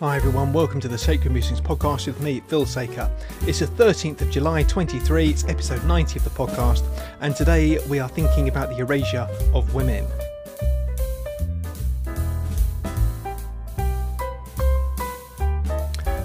[0.00, 3.10] Hi everyone, welcome to the Sacred Musings podcast with me, Phill Sacre.
[3.48, 6.84] It's the 13th of July 23, it's episode 90 of the podcast,
[7.20, 10.06] and today we are thinking about the erasure of women.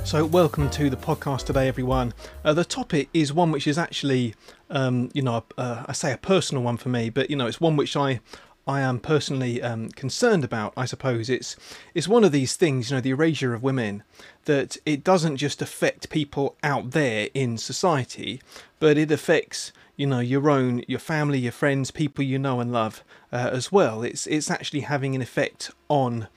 [0.06, 2.14] So, welcome to the podcast today, everyone.
[2.46, 4.36] Uh, the topic is one which is actually,
[4.70, 7.60] um, you know, uh, I say a personal one for me, but you know, it's
[7.60, 8.20] one which I
[8.68, 10.74] I am personally um, concerned about.
[10.78, 11.56] I suppose it's
[11.94, 14.04] it's one of these things, you know, the erasure of women,
[14.46, 18.42] that it doesn't just affect people out there in society,
[18.80, 22.72] but it affects you know your own your family your friends people you know and
[22.72, 26.28] love uh, as well it's it's actually having an effect on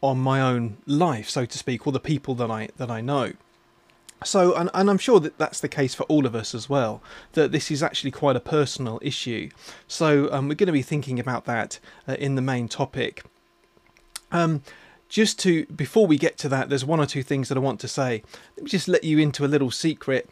[0.00, 3.32] on my own life, so to speak, or the people that I that I know.
[4.24, 7.02] So, and, and I'm sure that that's the case for all of us as well,
[7.32, 9.50] that this is actually quite a personal issue.
[9.86, 13.24] So, um, we're going to be thinking about that uh, in the main topic.
[14.32, 14.62] Um,
[15.08, 17.80] just to, before we get to that, there's one or two things that I want
[17.80, 18.22] to say.
[18.56, 20.28] Let me just let you into a little secret.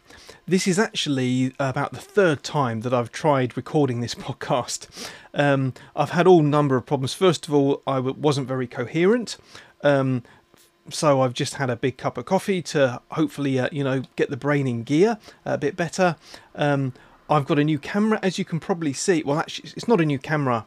[0.47, 5.09] This is actually about the third time that I've tried recording this podcast.
[5.33, 7.13] Um, I've had all number of problems.
[7.13, 9.37] First of all, I w- wasn't very coherent.
[9.83, 10.23] Um,
[10.89, 14.29] so I've just had a big cup of coffee to hopefully, uh, you know, get
[14.29, 16.15] the brain in gear a bit better.
[16.55, 16.93] Um,
[17.29, 19.23] I've got a new camera, as you can probably see.
[19.23, 20.65] Well, actually, it's not a new camera.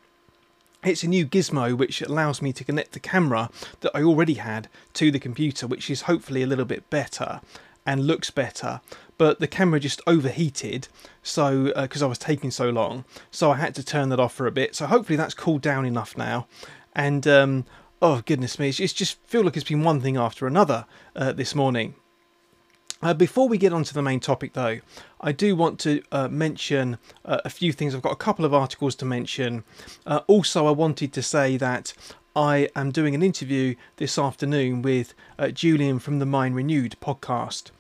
[0.83, 4.69] It's a new gizmo which allows me to connect the camera that I already had
[4.95, 7.41] to the computer, which is hopefully a little bit better
[7.87, 8.81] and looks better.
[9.19, 10.89] But the camera just overheated,
[11.23, 14.33] so because uh, I was taking so long, so I had to turn that off
[14.33, 14.75] for a bit.
[14.75, 16.47] So hopefully that's cooled down enough now,
[16.95, 17.67] and um,
[18.03, 21.55] oh goodness me, it's just feel like it's been one thing after another uh, this
[21.55, 21.95] morning.
[23.03, 24.79] Uh, before we get on to the main topic, though,
[25.23, 27.95] I do want to uh, mention uh, a few things.
[27.95, 29.65] I've got a couple of articles to mention.
[30.07, 31.95] Uh, also, I wanted to say that
[32.37, 37.71] I am doing an interview this afternoon with uh, Julian from the Mind Renewed podcast.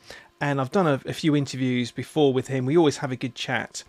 [0.41, 2.65] And I've done a, a, few interviews before with him.
[2.65, 3.85] We always have a good chat.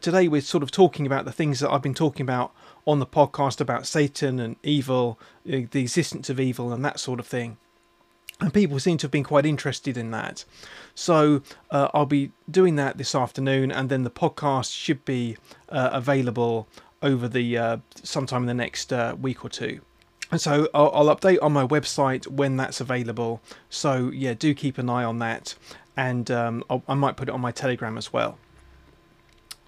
[0.00, 2.52] Today, we're sort of talking about the things that I've been talking about
[2.86, 7.26] on the podcast about Satan and evil, the existence of evil, and that sort of
[7.26, 7.58] thing
[8.40, 10.44] and people seem to have been quite interested in that.
[10.94, 15.36] So uh, I'll be doing that this afternoon, and then the podcast should be
[15.68, 16.68] uh, available
[17.02, 19.80] over the uh, sometime in the next uh, week or two.
[20.30, 23.40] And so I'll, I'll, update on my website when that's available.
[23.70, 25.54] So yeah, do keep an eye on that,
[25.96, 28.38] and um, i might put it on my Telegram as well.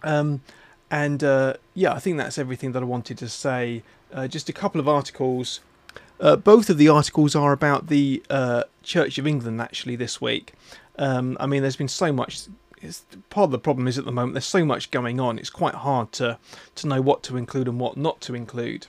[0.02, 0.42] Um,
[0.90, 3.82] and uh, yeah, I think that's everything that I wanted to say.
[4.12, 5.60] Uh, just a couple of articles
[6.20, 10.54] uh, both of the articles are about the uh, Church of England actually this week.
[10.98, 12.46] Um, I mean, there's been so much.
[13.30, 15.38] part of the problem is at the moment there's so much going on.
[15.38, 16.38] It's quite hard to
[16.74, 18.88] to know what to include and what not to include.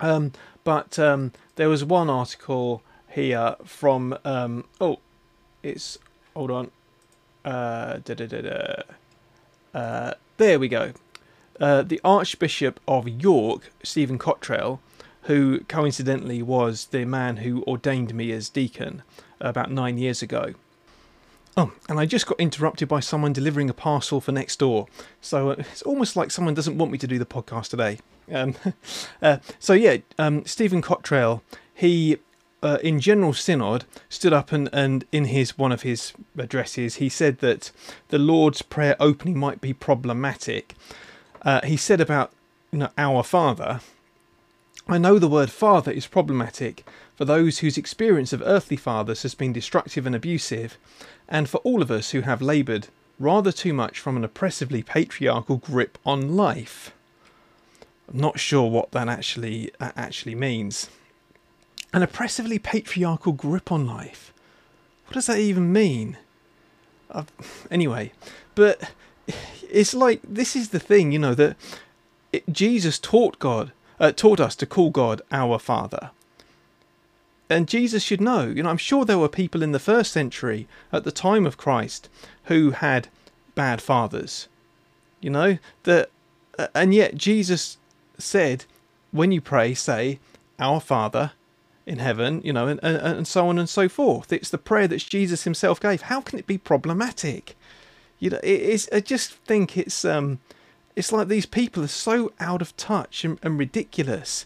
[0.00, 0.32] Um,
[0.62, 5.00] but um, there was one article here from um, oh,
[5.62, 5.98] it's
[6.34, 6.70] hold on.
[7.44, 8.82] Uh, da, da, da,
[9.74, 10.92] uh, there we go.
[11.60, 14.80] Uh, the Archbishop of York, Stephen Cottrell,
[15.22, 19.02] who coincidentally was the man who ordained me as deacon
[19.40, 20.54] about nine years ago.
[21.56, 24.86] Oh, and I just got interrupted by someone delivering a parcel for next door.
[25.20, 27.98] So uh, it's almost like someone doesn't want me to do the podcast today.
[28.32, 28.54] Um,
[29.22, 31.42] uh, so yeah, um, Stephen Cottrell,
[31.74, 32.18] he
[32.62, 37.08] uh, in General Synod stood up and, and in his one of his addresses he
[37.08, 37.70] said that
[38.08, 40.74] the Lord's Prayer opening might be problematic.
[41.42, 42.32] Uh, he said about
[42.72, 43.80] you know, our Father
[44.90, 46.82] I know the word father is problematic
[47.14, 50.78] for those whose experience of earthly fathers has been destructive and abusive,
[51.28, 52.88] and for all of us who have laboured
[53.18, 56.94] rather too much from an oppressively patriarchal grip on life.
[58.10, 60.88] I'm not sure what that actually that actually means.
[61.92, 64.32] An oppressively patriarchal grip on life.
[65.06, 66.18] What does that even mean?
[67.10, 67.24] Uh,
[67.70, 68.12] anyway,
[68.54, 68.92] but
[69.70, 71.56] it's like this is the thing, you know, that
[72.32, 76.10] it, Jesus taught God uh, taught us to call God our Father.
[77.50, 78.42] And Jesus should know.
[78.42, 81.56] You know, I'm sure there were people in the first century at the time of
[81.56, 82.08] Christ
[82.44, 83.08] who had
[83.54, 84.48] bad fathers.
[85.20, 86.10] You know that,
[86.58, 87.78] uh, and yet Jesus
[88.18, 88.66] said,
[89.10, 90.20] when you pray, say,
[90.58, 91.32] "Our Father."
[91.88, 94.30] In heaven, you know, and, and, and so on and so forth.
[94.30, 96.02] It's the prayer that Jesus himself gave.
[96.02, 97.56] How can it be problematic?
[98.18, 98.88] You know, it is.
[98.92, 100.38] I just think it's um,
[100.94, 104.44] it's like these people are so out of touch and, and ridiculous.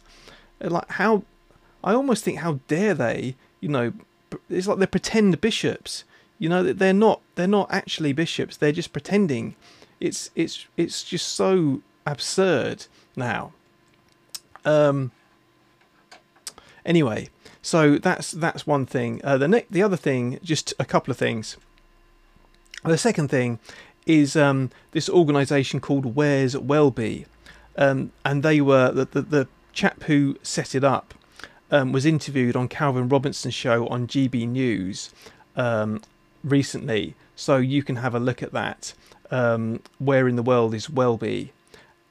[0.61, 1.25] Like how,
[1.83, 3.35] I almost think how dare they?
[3.61, 3.93] You know,
[4.49, 6.05] it's like they're pretend bishops.
[6.39, 7.23] You know, that they're not.
[7.35, 8.57] They're not actually bishops.
[8.57, 9.57] They're just pretending.
[9.99, 12.87] It's it's it's just so absurd
[13.17, 13.53] now.
[14.65, 15.11] Um.
[16.85, 17.29] Anyway,
[17.63, 19.21] so that's that's one thing.
[19.23, 21.57] Uh, the ne- the other thing, just a couple of things.
[22.85, 23.61] The second thing
[24.07, 27.27] is um, this organisation called Where's Welby,
[27.77, 31.15] um, and they were the, the, the chap who set it up
[31.71, 35.11] um, was interviewed on Calvin Robinson's show on GB News
[35.57, 36.03] um,
[36.43, 38.95] recently, so you can have a look at that.
[39.31, 41.53] Um, where in the world is Welby?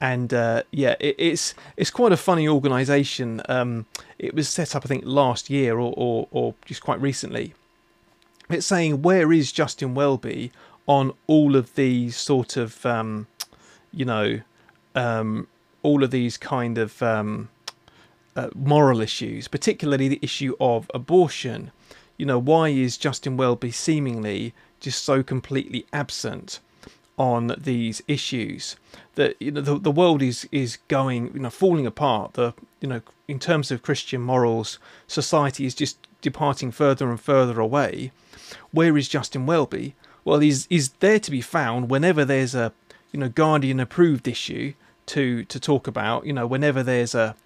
[0.02, 3.40] And uh, yeah, it, it's it's quite a funny organisation.
[3.48, 3.86] Um,
[4.18, 7.54] it was set up, I think, last year or, or, or just quite recently.
[8.50, 10.50] It's saying where is Justin Welby
[10.88, 13.28] on all of these sort of, um,
[13.92, 14.40] you know,
[14.96, 15.46] um,
[15.84, 17.48] all of these kind of um,
[18.34, 21.70] uh, moral issues, particularly the issue of abortion.
[22.16, 26.58] You know, why is Justin Welby seemingly just so completely absent
[27.22, 28.76] on these issues?
[29.14, 32.34] That you know the, the world is is going you know falling apart.
[32.34, 37.60] The you know in terms of Christian morals, society is just departing further and further
[37.60, 38.12] away.
[38.70, 39.94] Where is Justin Welby?
[40.24, 42.72] Well, he's he's there to be found whenever there's a
[43.12, 44.74] you know Guardian approved issue
[45.06, 46.26] to to talk about.
[46.26, 47.36] You know whenever there's a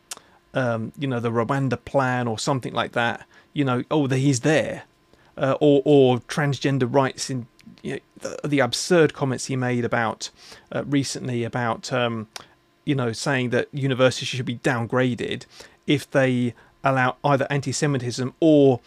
[0.56, 4.84] um, you know, the Rwanda plan or something like that, you know, oh, he's there.
[5.38, 7.46] Uh, or, or transgender rights in
[7.87, 10.31] you know, the, the, absurd comments he made about
[10.73, 12.27] uh, recently about, um,
[12.85, 15.47] you know, saying that universities should be downgraded
[15.87, 16.53] if they
[16.83, 18.81] allow either anti-Semitism or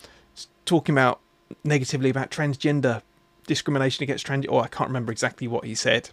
[0.66, 1.22] talking about
[1.64, 3.02] negatively about transgender
[3.48, 4.46] discrimination against trans.
[4.48, 6.10] Or I can't remember exactly what he said.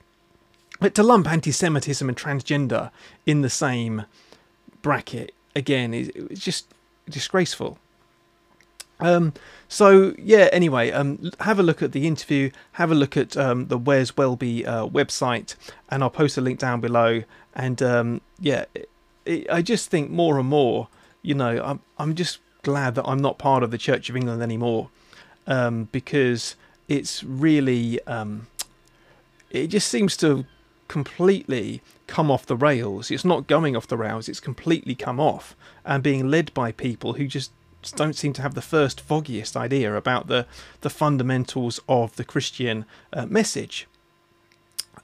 [0.78, 2.92] But to lump anti-Semitism and transgender
[3.24, 4.04] in the same
[4.80, 6.72] bracket again is just
[7.10, 7.78] disgraceful.
[9.00, 9.34] Um,
[9.68, 13.66] so yeah, anyway, um, have a look at the interview, have a look at um,
[13.66, 15.54] the Where's Welby uh, website,
[15.90, 17.22] and I'll post a link down below.
[17.54, 18.88] And um, yeah, it,
[19.24, 20.88] it, I just think more and more,
[21.22, 24.42] you know, I'm I'm just glad that I'm not part of the Church of England
[24.42, 24.88] anymore,
[25.46, 26.56] um, because
[26.88, 28.46] it's really um,
[29.50, 30.46] it just seems to
[30.88, 33.10] completely come off the rails.
[33.10, 37.14] It's not going off the rails, it's completely come off and being led by people
[37.14, 37.50] who just
[37.92, 40.46] don't seem to have the first foggiest idea about the,
[40.80, 43.86] the fundamentals of the Christian uh, message.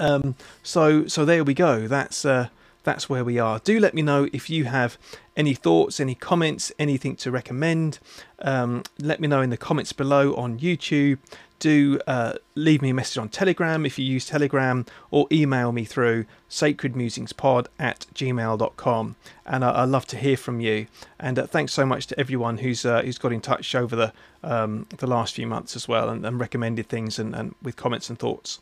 [0.01, 1.87] Um, so so there we go.
[1.87, 2.49] That's uh,
[2.83, 3.61] that's where we are.
[3.61, 4.99] Do let me know if you have
[5.37, 7.99] any thoughts, any comments, anything to recommend.
[8.41, 11.19] Um, let me know in the comments below on YouTube
[11.63, 15.85] do uh, leave me a message on Telegram if you use Telegram or email me
[15.85, 19.17] through sacredmusingspod at gmail.com.
[19.47, 20.89] And I, love to hear from you.
[21.21, 24.13] And uh, thanks so much to everyone who's uh, who's got in touch over the
[24.43, 28.11] um, the last few months as well and, and recommended things and, and with comments
[28.11, 28.59] and thoughts.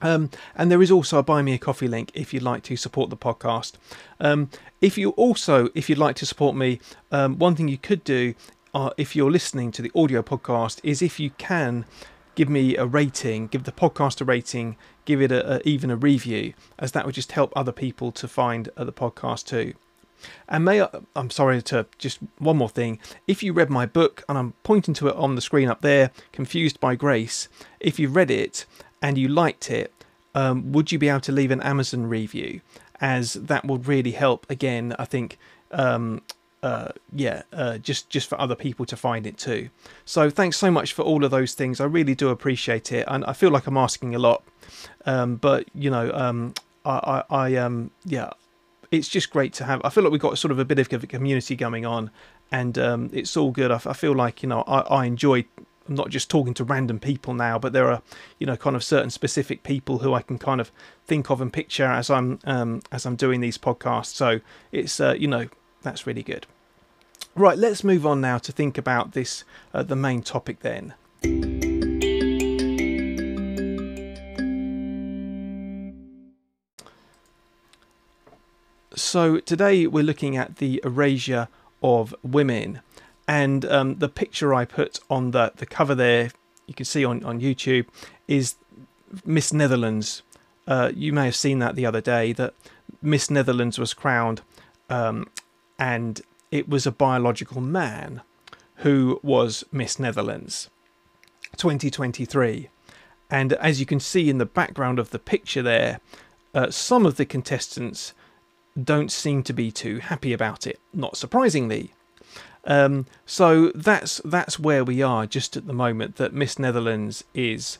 [0.00, 2.76] Um, and there is also a buy me a coffee link if you'd like to
[2.76, 3.72] support the podcast.
[4.20, 4.50] Um,
[4.80, 6.80] if you also, if you'd like to support me,
[7.10, 8.34] um, one thing you could do
[8.74, 11.84] uh, if you're listening to the audio podcast is if you can
[12.34, 15.96] give me a rating, give the podcast a rating, give it a, a, even a
[15.96, 19.74] review, as that would just help other people to find uh, the podcast too.
[20.48, 22.98] And may I, I'm sorry to just one more thing.
[23.26, 26.10] If you read my book, and I'm pointing to it on the screen up there,
[26.32, 27.48] Confused by Grace,
[27.80, 28.66] if you read it
[29.02, 29.92] and you liked it,
[30.34, 32.60] um, would you be able to leave an Amazon review?
[33.00, 34.48] As that would really help.
[34.50, 35.38] Again, I think
[35.70, 36.22] um,
[36.62, 39.70] uh, yeah, uh, just just for other people to find it too.
[40.04, 41.80] So thanks so much for all of those things.
[41.80, 44.42] I really do appreciate it, and I feel like I'm asking a lot,
[45.06, 46.54] um, but you know, um,
[46.84, 48.30] I, I, I um, yeah,
[48.90, 49.80] it's just great to have.
[49.84, 52.10] I feel like we've got sort of a bit of a community going on,
[52.50, 53.70] and um, it's all good.
[53.70, 55.44] I, I, feel like you know, I, I enjoy.
[55.88, 58.02] I'm not just talking to random people now, but there are,
[58.38, 60.70] you know, kind of certain specific people who I can kind of
[61.06, 64.06] think of and picture as I'm um, as I'm doing these podcasts.
[64.06, 64.40] So
[64.72, 65.48] it's uh, you know
[65.88, 66.46] that's really good.
[67.34, 70.94] Right, let's move on now to think about this, uh, the main topic then.
[78.94, 81.48] So today we're looking at the erasure
[81.82, 82.80] of women
[83.26, 86.30] and um, the picture I put on the, the cover there,
[86.66, 87.86] you can see on, on YouTube,
[88.26, 88.56] is
[89.24, 90.22] Miss Netherlands.
[90.66, 92.52] Uh, you may have seen that the other day, that
[93.00, 94.42] Miss Netherlands was crowned
[94.90, 95.28] um,
[95.78, 96.20] and
[96.50, 98.22] it was a biological man
[98.76, 100.70] who was Miss Netherlands
[101.56, 102.68] 2023.
[103.30, 106.00] And as you can see in the background of the picture there,
[106.54, 108.14] uh, some of the contestants
[108.82, 111.92] don't seem to be too happy about it, not surprisingly.
[112.64, 116.16] Um, so that's that's where we are just at the moment.
[116.16, 117.78] That Miss Netherlands is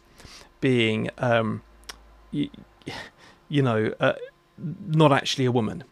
[0.60, 1.62] being, um,
[2.30, 2.50] you,
[3.48, 4.14] you know, uh,
[4.86, 5.84] not actually a woman.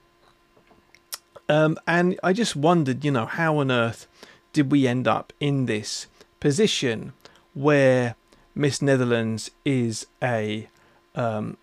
[1.48, 4.06] Um, and I just wondered, you know, how on earth
[4.52, 6.06] did we end up in this
[6.40, 7.12] position
[7.54, 8.16] where
[8.54, 10.68] Miss Netherlands is a
[11.14, 11.56] um,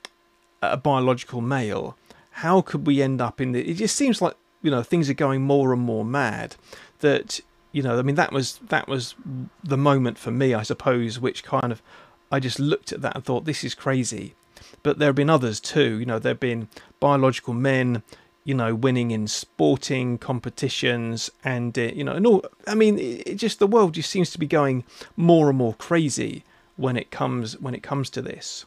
[0.61, 1.97] a biological male?
[2.31, 3.69] How could we end up in the?
[3.69, 6.55] It just seems like you know things are going more and more mad.
[6.99, 7.41] That
[7.73, 9.15] you know, I mean, that was that was
[9.63, 11.81] the moment for me, I suppose, which kind of
[12.31, 14.35] I just looked at that and thought, this is crazy.
[14.81, 15.99] But there have been others too.
[15.99, 16.67] You know, there have been
[16.99, 18.03] biological men,
[18.43, 22.45] you know, winning in sporting competitions, and uh, you know, and all.
[22.67, 24.83] I mean, it, it just the world just seems to be going
[25.15, 26.43] more and more crazy
[26.75, 28.65] when it comes when it comes to this.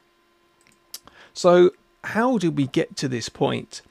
[1.32, 1.72] So,
[2.04, 3.82] how did we get to this point?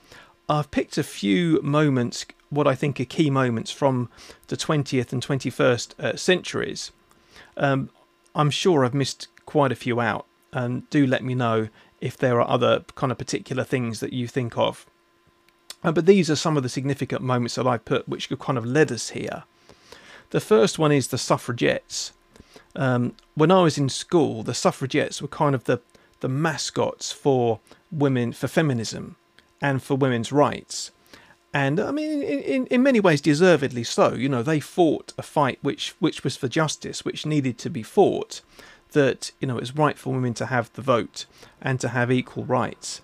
[0.48, 4.10] I've picked a few moments, what I think are key moments from
[4.48, 6.92] the 20th and 21st uh, centuries.
[7.58, 7.90] Um,
[8.36, 11.70] I'm sure I've missed quite a few out, and do let me know
[12.02, 14.86] if there are other kind of particular things that you think of.
[15.86, 18.66] Uh, but these are some of the significant moments that I've put which kind of
[18.66, 19.44] led us here.
[20.32, 22.12] The first one is the suffragettes.
[22.76, 25.82] Um, when I was in school, the suffragettes were kind of the,
[26.22, 27.60] the mascots for
[27.92, 29.16] women, for feminism
[29.62, 30.90] and for women's rights.
[31.54, 34.16] And I mean, in, in many ways, deservedly so.
[34.16, 37.84] You know, they fought a fight which, which was for justice, which needed to be
[37.84, 38.42] fought.
[38.94, 41.28] That you know, it's right for women to have the vote
[41.62, 43.02] and to have equal rights.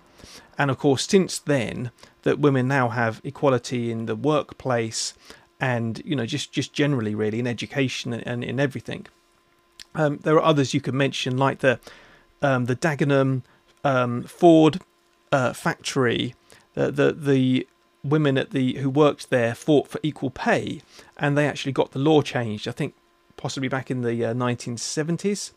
[0.58, 1.90] And of course, since then,
[2.22, 5.14] that women now have equality in the workplace,
[5.60, 9.06] and you know, just just generally, really, in education and in everything.
[9.94, 11.78] Um, there are others you could mention, like the
[12.40, 13.42] um, the Dagenham
[13.84, 14.80] um, Ford
[15.30, 16.34] uh, factory
[16.74, 17.68] the, the the
[18.04, 20.80] women at the who worked there fought for equal pay,
[21.16, 22.66] and they actually got the law changed.
[22.66, 22.94] I think
[23.36, 25.52] possibly back in the uh, 1970s.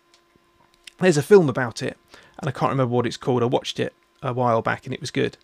[0.99, 1.97] There's a film about it,
[2.39, 3.43] and I can't remember what it's called.
[3.43, 5.37] I watched it a while back, and it was good.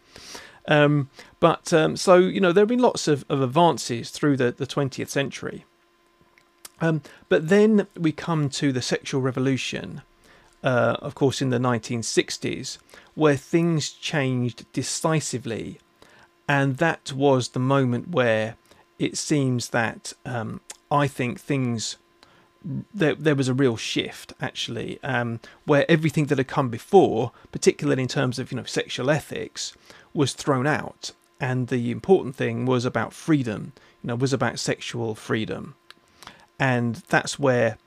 [0.67, 4.51] Um, but um, so you know, there have been lots of, of advances through the,
[4.51, 5.65] the 20th century.
[6.79, 10.01] Um, but then we come to the sexual revolution,
[10.63, 12.79] uh, of course, in the 1960s,
[13.13, 15.79] where things changed decisively.
[16.49, 18.55] And that was the moment where
[18.97, 21.97] it seems that um, I think things
[22.93, 28.03] there, there was a real shift actually, um, where everything that had come before, particularly
[28.03, 29.73] in terms of you know sexual ethics,
[30.13, 33.73] was thrown out, and the important thing was about freedom.
[34.01, 35.75] You know, was about sexual freedom,
[36.59, 37.77] and that's where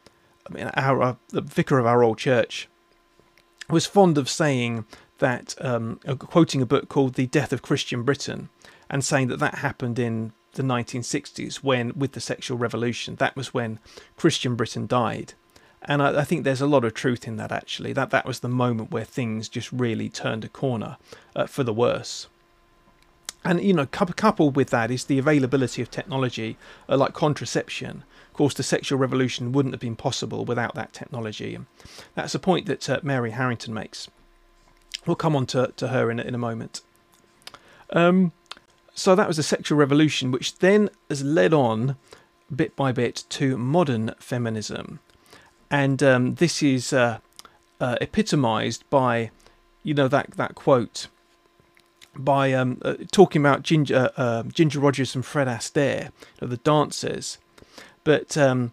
[0.49, 2.69] I mean, our uh, the vicar of our old church
[3.71, 4.85] was fond of saying
[5.19, 8.49] that, um, uh, quoting a book called "The Death of Christian Britain,"
[8.91, 13.53] and saying that that happened in the 1960s when, with the sexual revolution, that was
[13.53, 13.79] when
[14.17, 15.35] Christian Britain died.
[15.85, 17.93] And I, I, think there's a lot of truth in that actually.
[17.93, 20.97] That that was the moment where things just really turned a corner
[21.37, 22.27] uh, for the worse.
[23.45, 26.57] And you know, coupled with that is the availability of technology
[26.89, 31.55] uh, like contraception, of course, the sexual revolution wouldn't have been possible without that technology.
[31.55, 31.67] And
[32.17, 34.11] that's a point that uh, Mary Harrington makes.
[35.07, 36.81] We'll come on to, to her in, in a moment.
[37.91, 38.33] Um,
[38.93, 41.95] so that was the sexual revolution, which then has led on
[42.53, 44.99] bit by bit to modern feminism.
[45.71, 47.19] And um, this is uh,
[47.81, 49.31] uh, epitomized by,
[49.83, 51.09] you know, that, that quote
[52.17, 56.11] by um, uh, talking about Ginger, uh, Ginger Rogers and Fred Astaire, you
[56.43, 57.39] know, the dancers.
[58.05, 58.73] But um,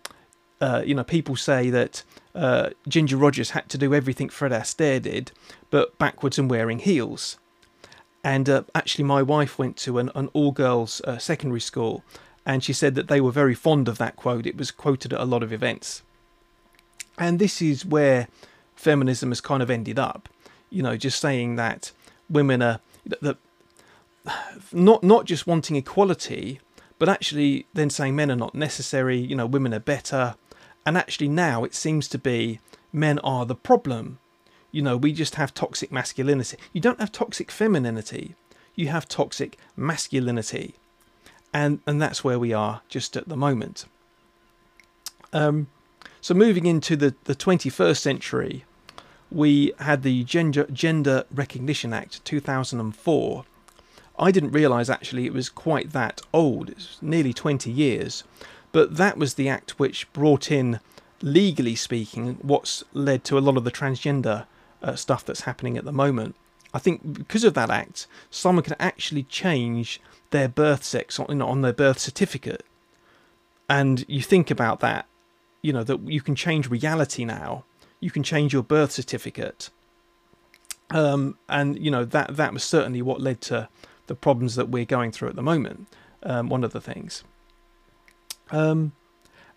[0.60, 2.04] uh, you know, people say that
[2.36, 5.32] uh, Ginger Rogers had to do everything Fred Astaire did,
[5.70, 7.38] but backwards and wearing heels.
[8.24, 12.04] And actually, my wife went to an, an all-girls uh, secondary school,
[12.46, 14.46] and she said that they were very fond of that quote.
[14.46, 16.04] It was quoted at a lot of events.
[17.18, 18.28] And this is where
[18.76, 20.30] feminism has kind of ended up.
[20.70, 21.92] You know, just saying that
[22.30, 23.38] women are that
[24.72, 26.60] not not just wanting equality,
[27.00, 30.36] but actually then saying men are not necessary, you know, women are better.
[30.86, 32.60] And actually now it seems to be
[32.94, 34.20] men are the problem.
[34.72, 36.58] You know, we just have toxic masculinity.
[36.74, 38.36] You don't have toxic femininity,
[38.76, 40.76] you have toxic masculinity.
[41.54, 43.86] And, and that's where we are just at the moment.
[45.34, 45.68] Um,
[46.22, 48.66] so moving into the, the 21st century,
[49.32, 53.46] we had the Gender, Gender Recognition Act 2004,
[54.20, 56.70] I didn't realise actually it was quite that old.
[56.70, 58.24] It's nearly 20 years.
[58.72, 60.80] But that was the act which brought in,
[61.22, 64.46] legally speaking, what's led to a lot of the transgender
[64.82, 66.36] uh, stuff that's happening at the moment.
[66.74, 70.00] I think because of that act, someone can actually change
[70.30, 72.64] their birth sex on, on their birth certificate.
[73.70, 75.06] And you think about that,
[75.62, 77.64] you know, that you can change reality now.
[78.00, 79.70] You can change your birth certificate.
[80.90, 83.70] Um, and, you know, that, that was certainly what led to
[84.08, 85.88] the problems that we're going through at the moment.
[86.24, 87.24] Um, one of the things.
[88.52, 88.92] Um,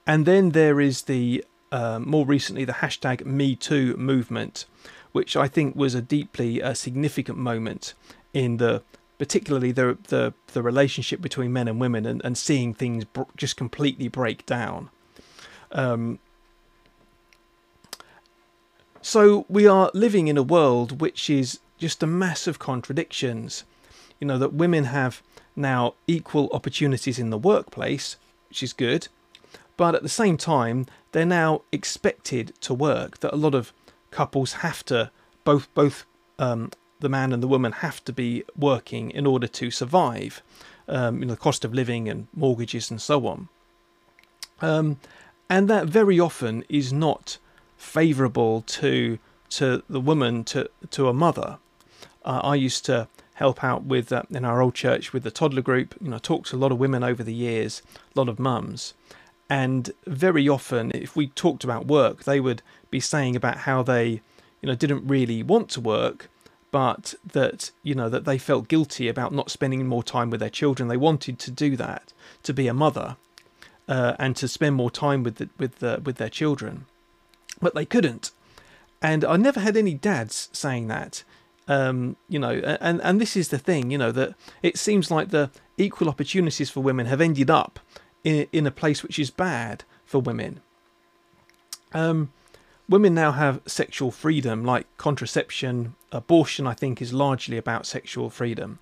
[0.06, 4.66] and then there is the uh, more recently the hashtag Me Too movement,
[5.12, 7.94] which I think was a deeply uh, significant moment
[8.32, 8.82] in the
[9.18, 13.56] particularly the the, the relationship between men and women and, and seeing things br- just
[13.56, 14.90] completely break down.
[15.74, 16.18] Um,
[19.02, 23.64] so we are living in a world which is just a mass of contradictions.
[24.20, 25.22] You know that women have
[25.56, 28.16] now equal opportunities in the workplace,
[28.48, 29.08] which is good,
[29.76, 33.18] but at the same time they're now expected to work.
[33.20, 33.72] That a lot of
[34.10, 35.10] couples have to
[35.42, 36.06] both both
[36.38, 40.42] um, the man and the woman have to be working in order to survive.
[40.88, 43.48] Um, you know, the cost of living and mortgages and so on.
[44.60, 44.98] Um,
[45.48, 47.38] and that very often is not
[47.76, 49.18] favourable to
[49.50, 51.58] to the woman to to a mother.
[52.24, 55.62] Uh, I used to help out with uh, in our old church with the toddler
[55.62, 55.94] group.
[56.00, 57.82] You know, talked to a lot of women over the years,
[58.14, 58.94] a lot of mums,
[59.50, 64.22] and very often, if we talked about work, they would be saying about how they,
[64.60, 66.30] you know, didn't really want to work,
[66.70, 70.50] but that you know that they felt guilty about not spending more time with their
[70.50, 70.88] children.
[70.88, 72.12] They wanted to do that,
[72.44, 73.16] to be a mother,
[73.88, 76.86] uh, and to spend more time with the, with the, with their children,
[77.60, 78.30] but they couldn't.
[79.02, 81.24] And I never had any dads saying that.
[81.66, 82.50] Um, you know,
[82.80, 86.70] and and this is the thing, you know, that it seems like the equal opportunities
[86.70, 87.80] for women have ended up
[88.22, 90.60] in in a place which is bad for women.
[91.94, 92.32] Um,
[92.88, 98.78] women now have sexual freedom, like contraception, abortion, I think, is largely about sexual freedom.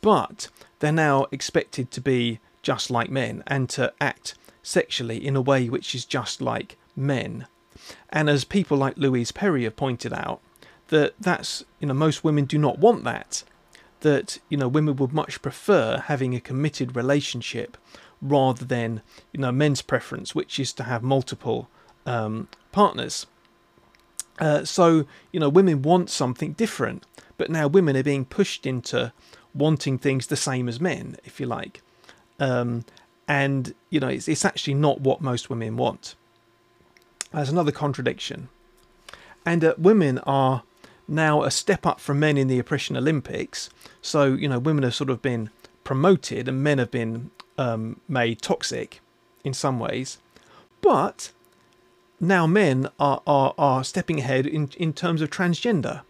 [0.00, 0.48] But
[0.78, 5.68] they're now expected to be just like men and to act sexually in a way
[5.68, 7.46] which is just like men.
[8.10, 10.40] And as people like Louise Perry have pointed out,
[10.88, 13.42] that that's you know most women do not want that.
[14.00, 17.76] That you know women would much prefer having a committed relationship
[18.20, 19.02] rather than
[19.32, 21.68] you know men's preference, which is to have multiple
[22.06, 23.26] um, partners.
[24.38, 27.04] Uh, so, you know, women want something different,
[27.36, 29.12] but now women are being pushed into
[29.54, 31.82] wanting things the same as men, if you like.
[32.40, 32.84] Um,
[33.28, 36.16] and, you know, it's, it's actually not what most women want.
[37.30, 38.48] That's another contradiction.
[39.46, 40.64] And uh, women are
[41.06, 43.70] now a step up from men in the oppression Olympics.
[44.02, 45.50] So, you know, women have sort of been
[45.84, 49.00] promoted and men have been um, made toxic
[49.44, 50.18] in some ways.
[50.80, 51.30] But
[52.18, 56.02] now men are, are, are stepping ahead in, in terms of transgender.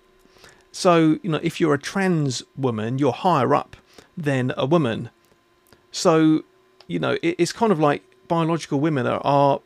[0.72, 3.76] So, you know, if you're a trans woman, you're higher up
[4.16, 5.10] than a woman.
[5.92, 6.44] So,
[6.86, 9.60] you know, it, it's kind of like biological women are, are,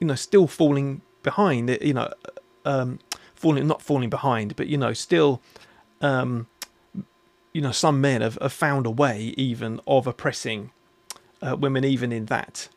[0.00, 2.12] you know, still falling behind, you know,
[2.64, 2.98] um,
[3.34, 5.40] falling, not falling behind, but, you know, still,
[6.00, 6.46] um,
[7.52, 10.70] you know, some men have, have found a way even of oppressing
[11.40, 12.68] uh, women, even in that.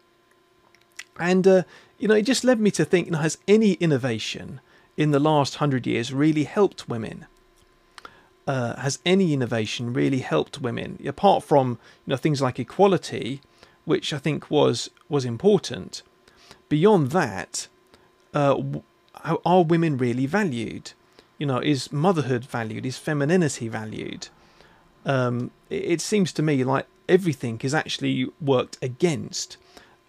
[1.20, 1.64] And, uh,
[1.98, 4.62] you know, it just led me to think, you know, has any innovation
[4.96, 7.26] in the last hundred years really helped women?
[8.48, 13.42] Uh, has any innovation really helped women apart from you know things like equality,
[13.84, 16.02] which I think was was important?
[16.70, 17.68] Beyond that,
[18.34, 18.62] uh,
[19.46, 20.94] are women really valued?
[21.38, 22.86] You know, is motherhood valued?
[22.86, 24.30] Is femininity valued?
[25.06, 29.58] Um, it, seems to me like everything is actually worked against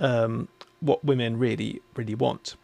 [0.00, 0.48] um,
[0.80, 2.56] what women really, really want.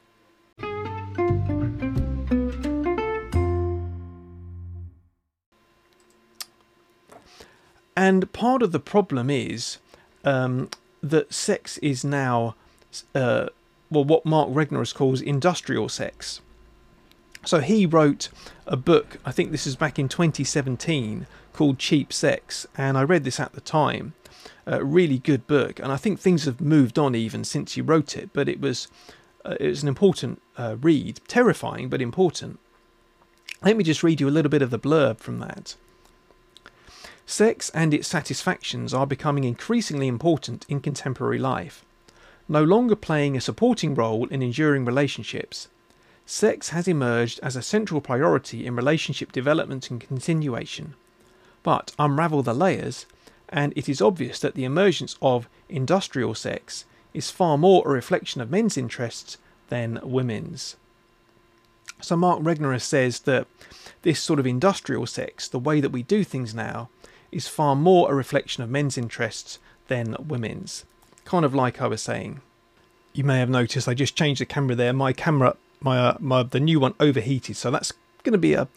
[8.06, 9.78] And part of the problem is
[10.24, 10.68] um,
[11.02, 12.54] that sex is now,
[13.14, 13.46] uh,
[13.90, 16.42] well, what Mark Regnerus calls industrial sex.
[17.46, 18.28] So he wrote
[18.66, 23.24] a book, I think this is back in 2017, called Cheap Sex, and I read
[23.24, 24.12] this at the time.
[24.66, 28.18] A really good book, and I think things have moved on even since he wrote
[28.18, 28.34] it.
[28.34, 28.88] But it was
[29.46, 32.58] uh, it was an important uh, read, terrifying but important.
[33.62, 35.76] Let me just read you a little bit of the blurb from that.
[37.26, 41.84] Sex and its satisfactions are becoming increasingly important in contemporary life.
[42.48, 45.68] No longer playing a supporting role in enduring relationships,
[46.26, 50.94] sex has emerged as a central priority in relationship development and continuation.
[51.62, 53.06] But unravel the layers,
[53.48, 56.84] and it is obvious that the emergence of industrial sex
[57.14, 60.76] is far more a reflection of men's interests than women's.
[62.02, 63.46] So Mark Regnerus says that
[64.02, 66.90] this sort of industrial sex, the way that we do things now,
[67.34, 70.84] is far more a reflection of men's interests than women's.
[71.24, 72.40] Kind of like I was saying.
[73.12, 74.92] You may have noticed I just changed the camera there.
[74.92, 77.92] My camera, my uh, my the new one overheated, so that's
[78.22, 78.68] going to be a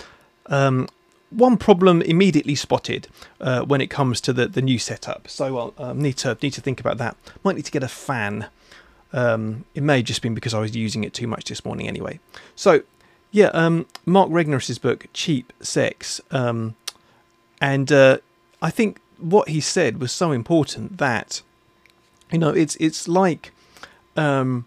[0.47, 0.87] um,
[1.29, 3.07] one problem immediately spotted
[3.41, 5.27] uh, when it comes to the, the new setup.
[5.27, 7.17] So I'll um, need to need to think about that.
[7.43, 8.47] Might need to get a fan.
[9.13, 11.87] Um, it may have just been because I was using it too much this morning
[11.87, 12.19] anyway.
[12.55, 12.83] So
[13.31, 16.75] yeah, um, Mark Regnerus's book Cheap Sex, um,
[17.59, 18.19] and uh,
[18.61, 21.41] I think what he said was so important that
[22.31, 23.51] you know it's it's like
[24.15, 24.65] um,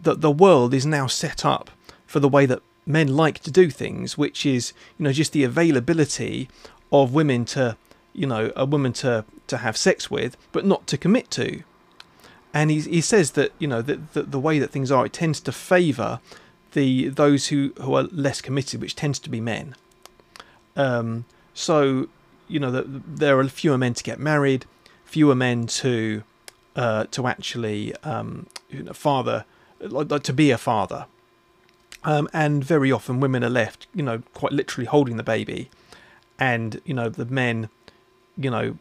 [0.00, 1.70] that the world is now set up
[2.06, 5.44] for the way that men like to do things, which is you know just the
[5.44, 6.48] availability
[6.92, 7.76] of women to
[8.12, 11.62] you know a woman to to have sex with, but not to commit to.
[12.54, 15.12] And he he says that you know that the, the way that things are, it
[15.12, 16.20] tends to favour
[16.72, 19.74] the those who who are less committed, which tends to be men.
[20.76, 22.08] Um, so
[22.48, 24.64] you know there are fewer men to get married,
[25.04, 26.22] fewer men to
[26.76, 29.44] uh, to actually um, you know, father
[29.80, 31.06] like, to be a father
[32.04, 35.70] um, and very often women are left, you know, quite literally holding the baby,
[36.38, 37.68] and you know the men,
[38.36, 38.78] you know,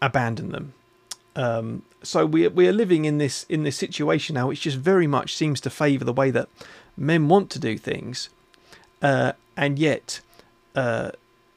[0.00, 0.74] abandon them.
[1.34, 5.06] Um, so we we are living in this in this situation now, which just very
[5.06, 6.48] much seems to favour the way that
[6.96, 8.28] men want to do things,
[9.00, 10.20] uh, and yet,
[10.74, 11.12] uh,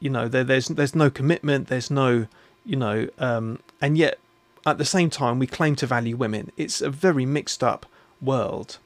[0.06, 2.28] you know, there, there's there's no commitment, there's no,
[2.64, 4.20] you know, um, and yet
[4.64, 6.52] at the same time we claim to value women.
[6.56, 7.86] It's a very mixed up
[8.22, 8.78] world.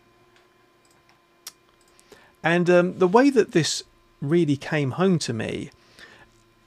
[2.42, 3.82] And um, the way that this
[4.22, 5.70] really came home to me,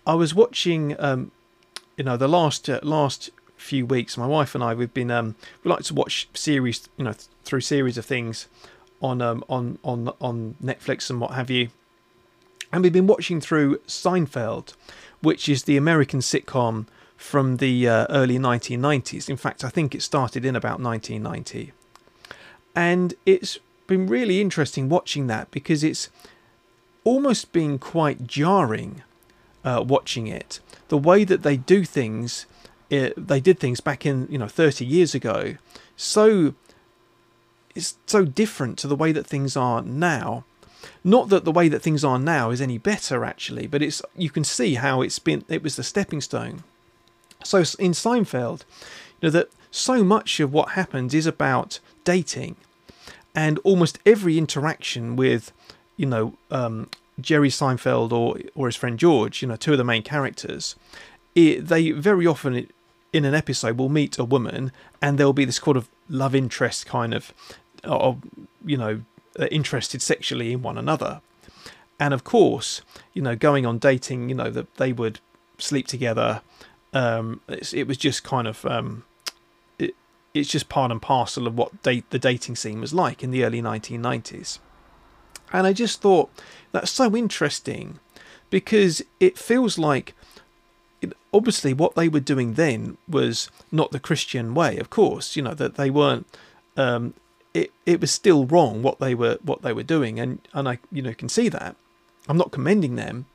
[0.05, 1.31] I was watching, um,
[1.97, 4.19] you know, the last uh, last few weeks.
[4.19, 7.25] My wife and I, we've been um, we like to watch series, you know, th-
[7.43, 8.47] through series of things
[9.01, 11.69] on um, on on on Netflix and what have you.
[12.73, 14.73] And we've been watching through Seinfeld,
[15.21, 19.29] which is the American sitcom from the uh, early 1990s.
[19.29, 21.71] In fact, I think it started in about 1990.
[22.75, 26.09] And it's been really interesting watching that because it's
[27.03, 29.03] almost been quite jarring
[29.63, 30.59] uh, watching it.
[30.87, 32.47] The way that they do things,
[32.89, 35.57] it, they did things back in you know 30 years ago,
[35.95, 36.55] so
[37.75, 40.43] it's so different to the way that things are now.
[41.03, 44.29] Not that the way that things are now is any better actually, but it's you
[44.29, 45.43] can see how it's been.
[45.49, 46.63] It was the stepping stone.
[47.43, 48.63] So in Seinfeld,
[49.21, 52.55] you know that so much of what happens is about dating
[53.35, 55.51] and almost every interaction with,
[55.97, 59.83] you know, um, Jerry Seinfeld or or his friend George, you know, two of the
[59.83, 60.75] main characters,
[61.35, 62.67] it, they very often
[63.11, 66.85] in an episode will meet a woman and there'll be this kind of love interest
[66.85, 67.33] kind of,
[67.83, 68.17] of
[68.65, 69.01] you know,
[69.51, 71.21] interested sexually in one another.
[71.99, 72.81] And of course,
[73.13, 75.19] you know, going on dating, you know, that they would
[75.57, 76.41] sleep together.
[76.93, 79.03] Um, it was just kind of um,
[80.33, 83.43] it's just part and parcel of what date the dating scene was like in the
[83.43, 84.59] early 1990s.
[85.51, 86.31] And I just thought
[86.71, 87.99] that's so interesting
[88.49, 90.15] because it feels like
[91.31, 95.53] obviously what they were doing then was not the Christian way, of course, you know,
[95.53, 96.25] that they weren't
[96.77, 97.13] um,
[97.53, 100.79] it, it was still wrong what they were what they were doing and, and I
[100.91, 101.75] you know can see that.
[102.27, 103.25] I'm not commending them,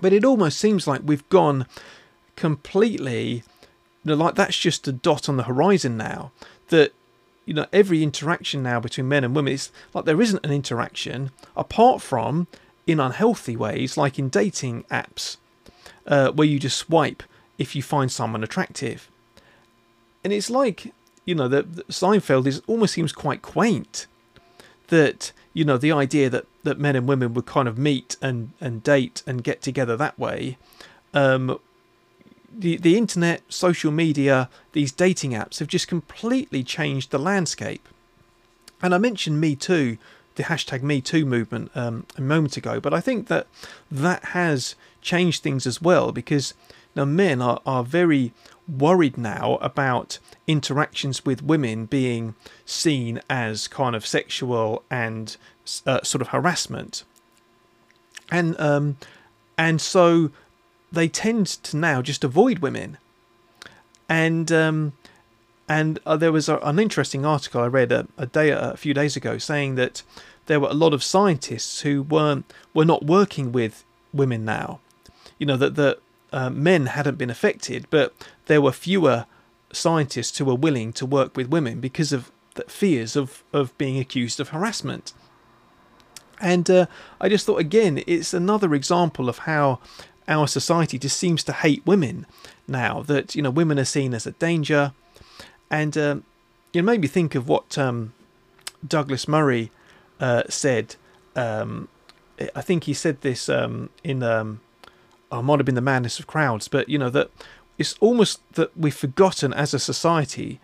[0.00, 1.66] but it almost seems like we've gone
[2.34, 3.44] completely
[4.06, 6.32] know, like that's just a dot on the horizon now.
[6.68, 6.92] That
[7.44, 11.30] you know, every interaction now between men and women is like there isn't an interaction
[11.56, 12.46] apart from
[12.86, 15.36] in unhealthy ways, like in dating apps,
[16.06, 17.22] uh, where you just swipe
[17.58, 19.10] if you find someone attractive.
[20.22, 20.92] And it's like,
[21.26, 24.06] you know, that Seinfeld is almost seems quite quaint.
[24.88, 28.52] That you know the idea that that men and women would kind of meet and
[28.60, 30.56] and date and get together that way
[31.16, 31.58] um,
[32.52, 37.88] the, the internet, social media, these dating apps have just completely changed the landscape.
[38.82, 39.96] And I mentioned Me Too,
[40.36, 43.46] the hashtag Me Too movement um, a moment ago, but I think that
[43.90, 46.54] that has changed things as well because
[46.94, 48.32] now men are, are very
[48.68, 55.36] worried now about interactions with women being seen as kind of sexual and
[55.86, 57.04] uh, sort of harassment.
[58.30, 58.96] And um,
[59.56, 60.30] and so
[60.90, 62.98] they tend to now just avoid women.
[64.08, 64.92] And um,
[65.68, 68.94] and uh, there was a, an interesting article I read a, a day a few
[68.94, 70.02] days ago saying that
[70.46, 74.80] there were a lot of scientists who weren't were not working with women now.
[75.38, 75.98] You know that the
[76.36, 78.12] uh, men hadn't been affected, but
[78.44, 79.24] there were fewer
[79.72, 83.98] scientists who were willing to work with women because of the fears of of being
[83.98, 85.14] accused of harassment.
[86.38, 86.86] And uh,
[87.22, 89.80] I just thought again, it's another example of how
[90.28, 92.26] our society just seems to hate women
[92.68, 93.00] now.
[93.00, 94.92] That you know, women are seen as a danger,
[95.70, 96.24] and um,
[96.74, 98.12] it made me think of what um,
[98.86, 99.70] Douglas Murray
[100.20, 100.96] uh, said.
[101.34, 101.88] Um,
[102.54, 104.60] I think he said this um, in um,
[105.30, 107.30] I might have been the madness of crowds, but you know that
[107.78, 110.60] it's almost that we've forgotten as a society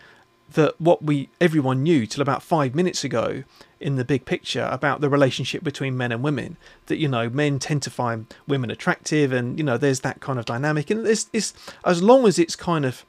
[0.52, 3.42] that what we everyone knew till about five minutes ago
[3.80, 7.58] in the big picture about the relationship between men and women that you know men
[7.58, 10.90] tend to find women attractive and you know there's that kind of dynamic.
[10.90, 11.52] And it's, it's
[11.84, 13.04] as long as it's kind of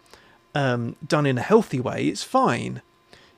[0.55, 2.81] um, done in a healthy way it's fine.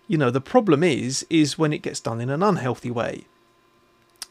[0.08, 3.26] You know the problem is is when it gets done in an unhealthy way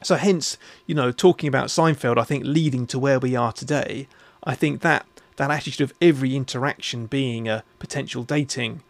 [0.05, 4.07] so hence you know talking about Seinfeld I think leading to where we are today
[4.45, 8.83] I think that that attitude of every interaction being a potential dating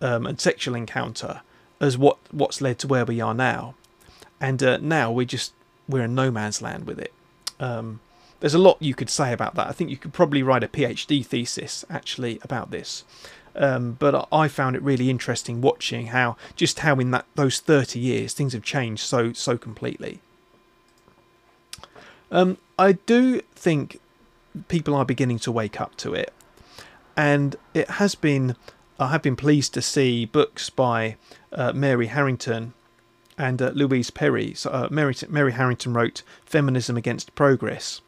[0.00, 1.42] um, and sexual encounter
[1.80, 3.74] as what what's led to where we are now.
[4.40, 5.52] And uh, now we just
[5.88, 7.12] we're in no man's land with it.
[7.60, 8.00] Um,
[8.40, 9.68] there's a lot you could say about that.
[9.68, 13.04] I think you could probably write a PhD thesis actually about this.
[13.54, 17.98] Um, but I found it really interesting watching how just how in that those 30
[17.98, 20.20] years things have changed so so completely.
[22.32, 24.00] Um, I do think
[24.68, 26.32] people are beginning to wake up to it,
[27.16, 28.56] and it has been
[28.98, 31.16] I have been pleased to see books by
[31.52, 32.72] uh, Mary Harrington
[33.36, 34.54] and uh, Louise Perry.
[34.54, 38.00] So, uh, Mary, Mary Harrington wrote Feminism Against Progress.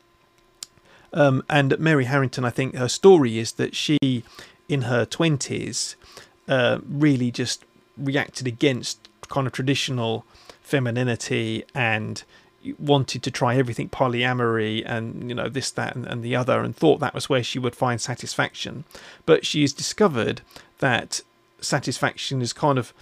[1.12, 4.24] Um, and Mary Harrington, I think her story is that she,
[4.68, 5.94] in her 20s,
[6.48, 7.64] uh, really just
[7.96, 10.24] reacted against kind of traditional
[10.60, 12.24] femininity and
[12.78, 16.74] wanted to try everything polyamory and you know this that and, and, the other and
[16.74, 18.84] thought that was where she would find satisfaction.
[19.26, 20.40] But she's discovered
[20.78, 21.20] that
[21.60, 22.92] satisfaction is kind of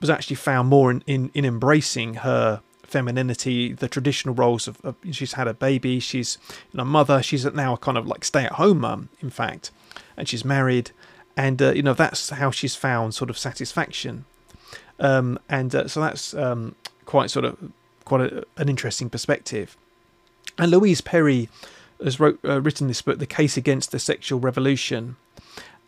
[0.00, 2.60] was actually found more in, in, in embracing her
[2.90, 6.38] femininity, the traditional roles of, of, she's had a baby, she's
[6.76, 9.70] a mother, she's now a kind of like stay at home mum, in fact,
[10.16, 10.90] and she's married,
[11.36, 14.24] and uh, you know that's how she's found sort of satisfaction,
[14.98, 16.74] um, and uh, so that's um,
[17.06, 17.56] quite sort of
[18.10, 19.76] quite a, an interesting perspective.
[20.58, 21.48] And Louise Perry
[22.02, 25.14] has wrote, uh, written this book, The Case Against the Sexual Revolution,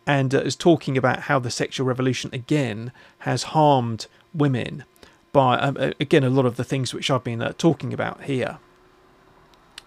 [0.07, 4.85] and uh, is talking about how the sexual revolution again has harmed women
[5.33, 8.57] by um, again a lot of the things which I've been uh, talking about here.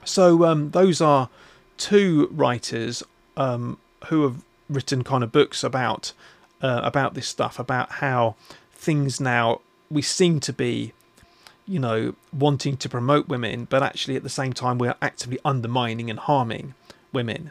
[0.05, 1.31] So um, those are
[1.79, 3.03] two writers
[3.39, 6.13] um, who have written kind of books about
[6.61, 8.35] uh, about this stuff about how
[8.73, 10.93] things now we seem to be
[11.67, 16.09] you know wanting to promote women but actually at the same time we're actively undermining
[16.09, 16.75] and harming
[17.13, 17.51] women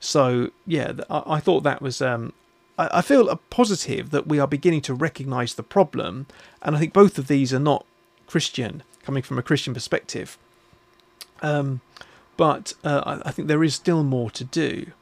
[0.00, 2.00] so yeah, I, thought that was.
[2.02, 2.32] Um,
[2.78, 6.26] I, I feel a positive that we are beginning to recognise the problem,
[6.62, 7.84] and I think both of these are not
[8.26, 10.38] Christian, coming from a Christian perspective.
[11.42, 11.80] Um,
[12.36, 14.92] but uh, I, I, think there is still more to do.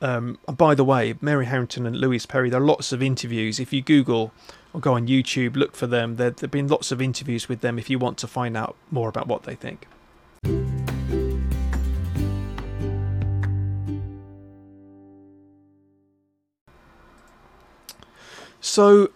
[0.00, 3.60] Um, by the way, Mary Harrington and Louise Perry, there are lots of interviews.
[3.60, 4.32] If you Google
[4.74, 6.16] or go on YouTube, look for them.
[6.16, 9.08] There have been lots of interviews with them if you want to find out more
[9.08, 9.86] about what they think.
[18.60, 19.10] So,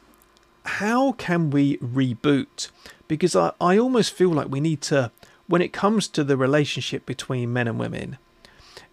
[0.65, 2.71] how can we reboot?
[3.07, 5.13] Because I, I almost feel like we need to,
[5.47, 8.19] when it comes to the relationship between men and women,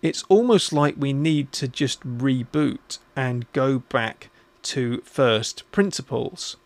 [0.04, 4.30] it's almost like we need to just reboot and go back
[4.64, 6.58] to first principles.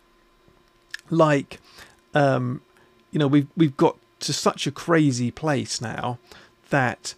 [1.10, 1.60] Like,
[2.14, 2.62] um,
[3.10, 6.18] you know, we've we've got to such a crazy place now
[6.70, 7.14] that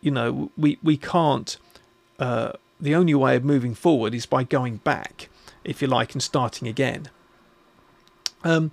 [0.00, 1.56] you know we we can't.
[2.18, 5.28] Uh, the only way of moving forward is by going back
[5.64, 7.08] if you like, and starting again.
[8.44, 8.70] Um,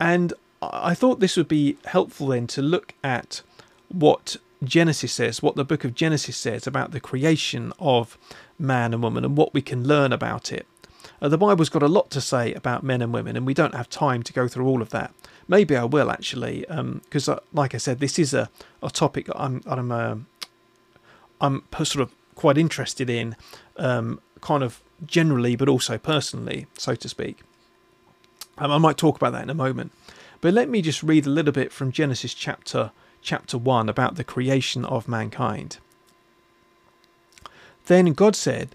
[0.00, 3.42] and I thought this would be helpful then to look at
[3.88, 8.16] what Genesis says, what the book of Genesis says about the creation of
[8.58, 10.66] man and woman and what we can learn about it.
[11.20, 13.74] Uh, the Bible's got a lot to say about men and women, and we don't
[13.74, 15.12] have time to go through all of that.
[15.48, 18.50] Maybe I will actually, because, um, uh, like I said, this is a,
[18.82, 20.16] a topic I'm I'm uh,
[21.40, 23.36] I'm sort of quite interested in,
[23.76, 27.40] um, kind of generally, but also personally, so to speak.
[28.58, 29.92] Um, I might talk about that in a moment.
[30.40, 34.24] But let me just read a little bit from Genesis chapter chapter 1 about the
[34.24, 35.78] creation of mankind.
[37.86, 38.74] Then God said,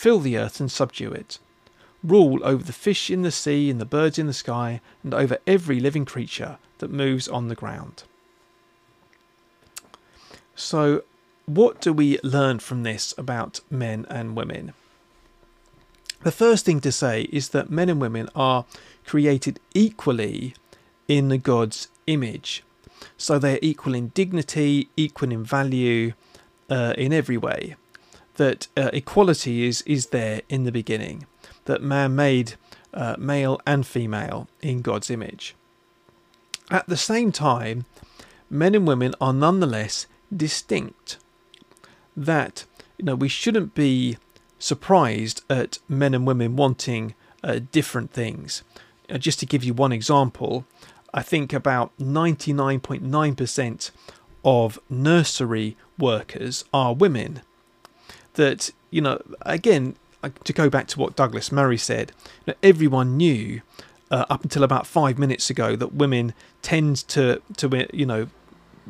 [0.00, 1.38] Fill the earth and subdue it.
[2.02, 5.36] Rule over the fish in the sea and the birds in the sky, and over
[5.46, 8.04] every living creature that moves on the ground.
[10.56, 11.02] So,
[11.44, 14.72] what do we learn from this about men and women?
[16.22, 18.64] The first thing to say is that men and women are
[19.04, 20.54] created equally
[21.08, 22.64] in the God's image.
[23.18, 26.14] So they're equal in dignity, equal in value,
[26.70, 27.76] uh, in every way.
[28.40, 31.26] That uh, equality is, is there in the beginning.
[31.66, 32.54] That man made
[32.94, 35.54] uh, male and female in God's image.
[36.70, 37.84] At the same time,
[38.48, 41.18] men and women are nonetheless distinct.
[42.16, 42.64] That
[42.96, 44.16] you know we shouldn't be
[44.58, 48.62] surprised at men and women wanting uh, different things.
[49.10, 50.64] Uh, just to give you one example,
[51.12, 53.90] I think about 99.9%
[54.46, 57.42] of nursery workers are women.
[58.40, 59.16] That, you know,
[59.58, 59.82] again,
[60.48, 62.12] to go back to what Douglas Murray said,
[62.62, 63.60] everyone knew
[64.10, 68.28] uh, up until about five minutes ago that women tend to, to you know,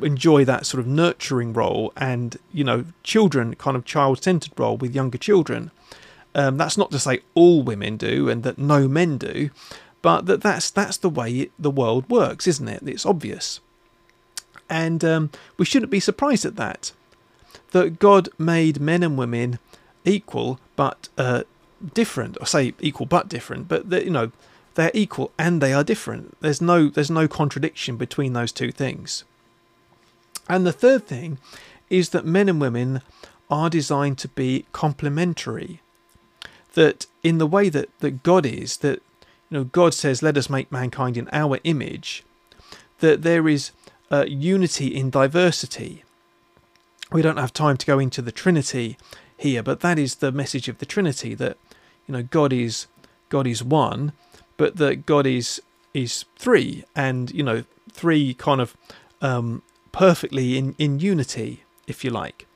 [0.02, 4.76] enjoy that sort of nurturing role and, you know, children kind of child centered role
[4.76, 5.70] with younger children.
[6.34, 9.50] Um, that's not to say all women do and that no men do,
[10.00, 12.82] but that that's that's the way the world works, isn't it?
[12.86, 13.60] It's obvious,
[14.68, 16.92] and um, we shouldn't be surprised at that.
[17.72, 19.58] That God made men and women
[20.04, 21.44] equal but uh,
[21.94, 24.32] different, or say equal but different, but that you know
[24.74, 26.36] they're equal and they are different.
[26.40, 29.24] There's no there's no contradiction between those two things.
[30.48, 31.38] And the third thing
[31.88, 33.02] is that men and women
[33.50, 35.80] are designed to be complementary.
[36.74, 39.02] That in the way that, that God is, that
[39.48, 42.24] you know, God says, "Let us make mankind in our image."
[43.00, 43.72] That there is
[44.10, 46.04] uh, unity in diversity.
[47.12, 48.96] We don't have time to go into the Trinity
[49.36, 51.34] here, but that is the message of the Trinity.
[51.34, 51.56] That
[52.06, 52.86] you know, God is
[53.28, 54.12] God is one,
[54.56, 55.60] but that God is
[55.94, 58.76] is three, and you know, three kind of
[59.20, 62.46] um, perfectly in in unity, if you like.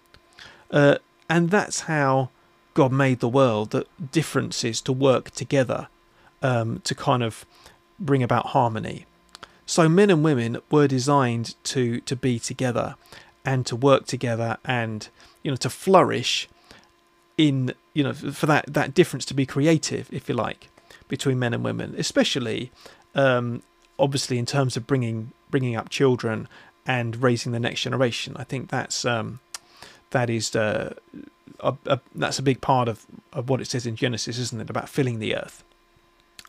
[0.71, 0.97] Uh,
[1.29, 2.31] and that's how
[2.75, 3.71] God made the world.
[3.71, 5.89] That differences to work together
[6.43, 7.45] um, to kind of
[7.99, 9.07] bring about harmony.
[9.67, 12.97] So men and women were designed to to be together
[13.45, 15.09] and to work together and
[15.43, 16.49] you know to flourish
[17.37, 20.69] in you know for that that difference to be creative if you like
[21.09, 22.71] between men and women especially
[23.15, 23.63] um,
[23.99, 26.49] obviously in terms of bringing bringing up children
[26.87, 29.41] and raising the next generation i think that's um,
[30.11, 30.95] that is uh,
[31.61, 34.71] a, a, that's a big part of, of what it says in genesis isn't it
[34.71, 35.65] about filling the earth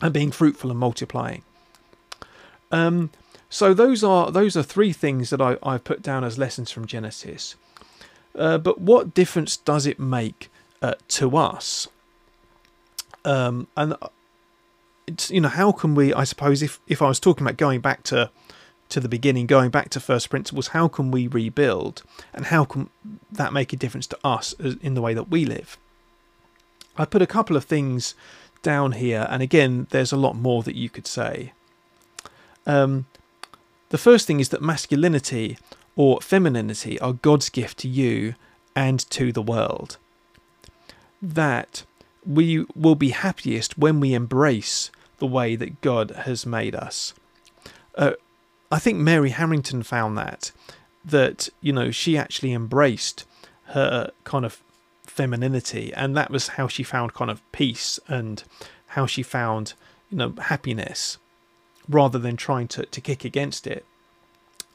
[0.02, 1.44] and being fruitful and multiplying.
[2.72, 3.12] Um,
[3.50, 6.86] so those are those are three things that I, I've put down as lessons from
[6.86, 7.56] Genesis.
[8.38, 10.50] Uh, but what difference does it make
[10.82, 11.88] uh, to us?
[13.24, 13.96] Um, and
[15.08, 16.14] it's you know how can we?
[16.14, 18.30] I suppose if if I was talking about going back to
[18.90, 22.04] to the beginning, going back to first principles, how can we rebuild,
[22.34, 22.90] and how can
[23.32, 25.78] that make a difference to us in the way that we live?
[26.98, 28.16] I put a couple of things
[28.62, 31.54] down here, and again, there's a lot more that you could say.
[32.68, 33.06] Um,
[33.90, 35.58] the first thing is that masculinity
[35.96, 38.36] or femininity are God's gift to you
[38.76, 39.98] and to the world.
[41.22, 41.84] That
[42.26, 47.14] we will be happiest when we embrace the way that God has made us.
[47.96, 48.14] Uh,
[48.72, 50.52] I think Mary Harrington found that
[51.04, 53.26] that you know she actually embraced
[53.68, 54.62] her kind of
[55.04, 58.44] femininity, and that was how she found kind of peace and
[58.88, 59.74] how she found
[60.10, 61.18] you know happiness,
[61.88, 63.86] rather than trying to to kick against it.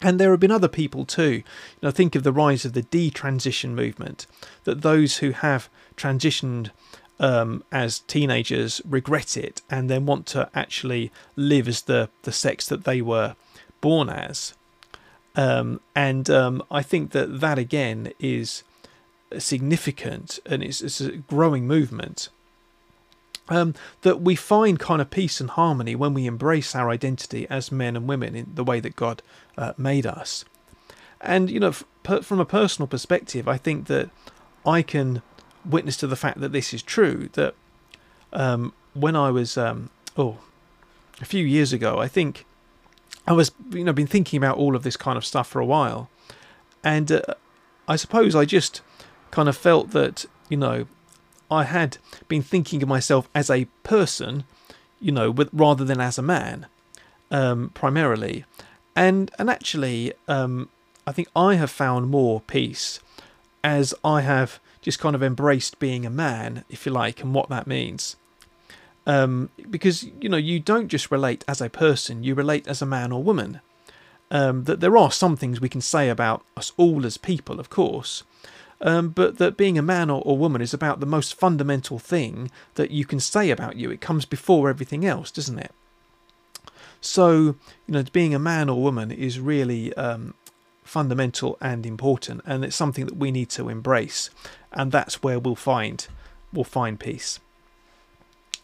[0.03, 1.33] And there have been other people too.
[1.33, 1.45] You
[1.83, 4.27] know, think of the rise of the detransition movement.
[4.65, 6.71] That those who have transitioned
[7.19, 12.67] um, as teenagers regret it and then want to actually live as the the sex
[12.69, 13.37] that they were
[13.81, 14.55] born as.
[15.37, 18.65] Um, and um, I think that that again is
[19.39, 22.31] significant and it's, it's a growing movement.
[23.53, 27.73] Um, that we find kind of peace and harmony when we embrace our identity as
[27.73, 29.23] men and women in the way that God
[29.59, 30.45] uh, made us.
[31.21, 31.85] And, you know, f-
[32.23, 34.09] from a personal perspective, I think that
[34.65, 35.23] I can
[35.65, 37.29] witness to the fact that this is true.
[37.33, 37.55] That
[38.33, 40.39] um, when I was, um, oh,
[41.21, 42.47] a few years ago, I think
[43.27, 45.67] I was, you know, been thinking about all of this kind of stuff for a
[45.67, 46.09] while.
[46.85, 47.23] And uh,
[47.89, 48.81] I suppose I just
[49.33, 50.87] kind of felt that, you know,
[51.51, 51.99] I had
[52.29, 54.45] been thinking of myself as a person,
[55.01, 56.67] you know, with, rather than as a man,
[57.31, 58.45] um, primarily.
[58.95, 60.69] And and actually, um,
[61.07, 63.01] I think I have found more peace
[63.65, 67.49] as I have just kind of embraced being a man, if you like, and what
[67.51, 68.17] that means.
[69.07, 72.87] Um, because you know you don't just relate as a person; you relate as a
[72.87, 73.61] man or woman.
[74.33, 77.69] Um, that there are some things we can say about us all as people, of
[77.69, 78.23] course,
[78.81, 82.51] um, but that being a man or, or woman is about the most fundamental thing
[82.75, 83.91] that you can say about you.
[83.91, 85.73] It comes before everything else, doesn't it?
[87.01, 87.57] So,
[87.87, 90.35] you know, being a man or woman is really um,
[90.83, 94.31] fundamental and important, and it's something that we need to embrace,
[94.73, 96.07] and that's where we'll find
[96.53, 97.39] we'll find peace.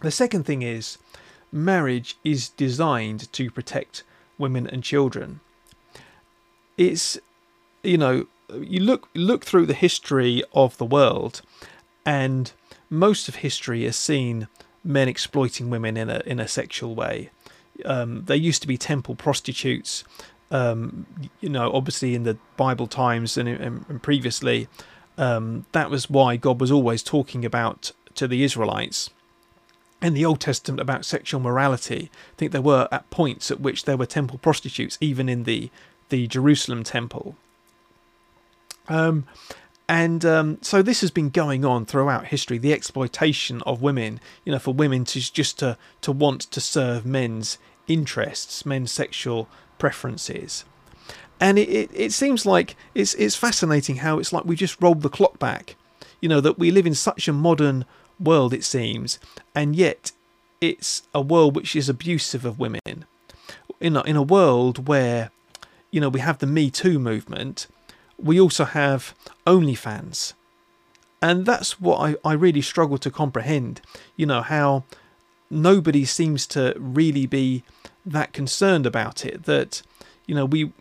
[0.00, 0.98] The second thing is
[1.52, 4.02] marriage is designed to protect
[4.38, 5.40] women and children.
[6.76, 7.18] It's
[7.82, 11.42] you know you look look through the history of the world,
[12.05, 12.53] and
[12.90, 14.49] most of history has seen
[14.84, 17.30] men exploiting women in a in a sexual way.
[17.84, 20.05] Um, there used to be temple prostitutes.
[20.51, 21.07] Um,
[21.40, 24.68] you know, obviously in the Bible times and, and, and previously,
[25.18, 29.11] um, that was why God was always talking about to the Israelites
[30.01, 32.11] in the Old Testament about sexual morality.
[32.12, 35.70] I think there were at points at which there were temple prostitutes, even in the
[36.09, 37.34] the Jerusalem temple.
[38.89, 39.26] Um,
[39.89, 42.59] and um, so this has been going on throughout history.
[42.59, 47.07] The exploitation of women, you know, for women to just to to want to serve
[47.07, 50.64] men's interests, men's sexual preferences.
[51.39, 55.03] And it, it, it seems like it's it's fascinating how it's like we just rolled
[55.03, 55.76] the clock back.
[56.20, 57.84] You know that we live in such a modern
[58.18, 59.18] world, it seems,
[59.55, 60.11] and yet
[60.61, 63.05] it's a world which is abusive of women.
[63.78, 65.30] In a, in a world where,
[65.91, 67.66] you know, we have the Me Too movement,
[68.18, 69.14] we also have
[69.46, 70.32] OnlyFans.
[71.22, 73.80] And that's what I, I really struggle to comprehend.
[74.16, 74.84] You know, how
[75.50, 77.62] nobody seems to really be
[78.04, 79.44] that concerned about it.
[79.44, 79.82] That,
[80.26, 80.72] you know, we,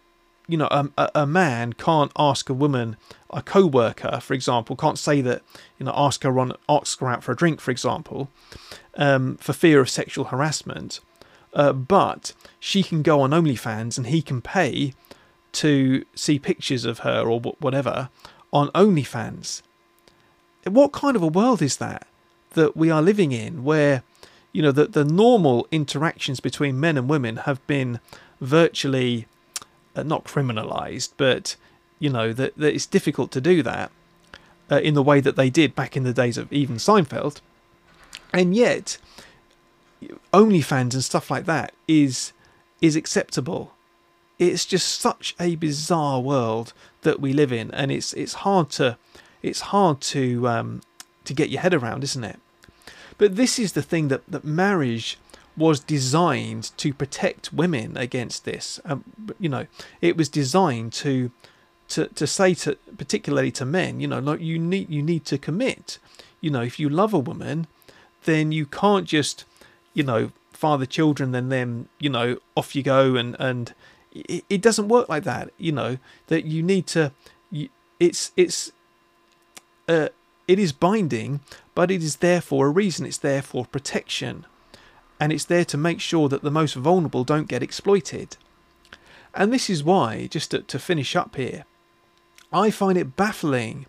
[0.47, 2.97] you know, a, a man can't ask a woman,
[3.29, 5.41] a co-worker, for example, can't say that,
[5.79, 8.29] you know, ask her on, her out for a drink, for example,
[8.95, 10.99] um, for fear of sexual harassment.
[11.53, 14.93] Uh, but she can go on OnlyFans and he can pay
[15.56, 18.10] to see pictures of her or whatever
[18.51, 19.62] on OnlyFans.
[20.66, 22.08] What kind of a world is that
[22.51, 24.03] that we are living in where
[24.51, 27.99] you know that the normal interactions between men and women have been
[28.39, 29.28] virtually
[29.95, 31.58] uh, not criminalized but
[31.99, 33.91] you know that, that it's difficult to do that
[34.72, 37.41] uh, in the way that they did back in the days of even Seinfeld
[38.34, 38.97] and yet
[40.34, 42.32] OnlyFans and stuff like that is
[42.82, 43.74] is acceptable
[44.38, 48.97] it's just such a bizarre world that we live in, and it's it's hard to
[49.41, 50.81] it's hard to um,
[51.23, 52.39] to get your head around, isn't it?
[53.17, 55.17] But this is the thing that that marriage
[55.57, 58.79] was designed to protect women against this.
[58.83, 59.05] Um,
[59.39, 59.67] you know,
[60.01, 61.31] it was designed to
[61.89, 65.38] to to say to particularly to men, you know, like you need you need to
[65.38, 65.97] commit.
[66.41, 67.67] You know, if you love a woman,
[68.25, 69.45] then you can't just,
[69.93, 73.73] you know, father children, then then you know off you go and and
[74.16, 75.51] it, doesn't work like that.
[75.57, 75.97] You know
[76.28, 77.11] that you need to.
[77.99, 78.72] It's it's.
[79.88, 80.09] Uh,
[80.47, 81.39] it is binding,
[81.74, 83.05] but it is there for a reason.
[83.05, 84.45] It's there for protection,
[85.20, 88.38] and it's there to make sure that the most vulnerable don't get exploited.
[89.34, 91.66] And this is why, just to, to finish up here,
[92.53, 93.86] I find it baffling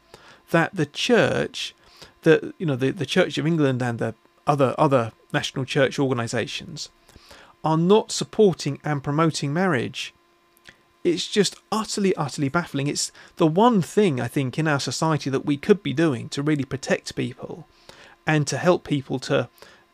[0.51, 1.75] that the church,
[2.23, 4.15] that you know, the, the Church of England and the
[4.47, 6.89] other other national church organisations,
[7.63, 10.15] are not supporting and promoting marriage
[11.07, 12.87] it's just utterly, utterly baffling.
[12.89, 16.43] It's the one thing I think in our society that we could be doing to
[16.43, 17.67] really protect people
[18.27, 19.49] and to help people to,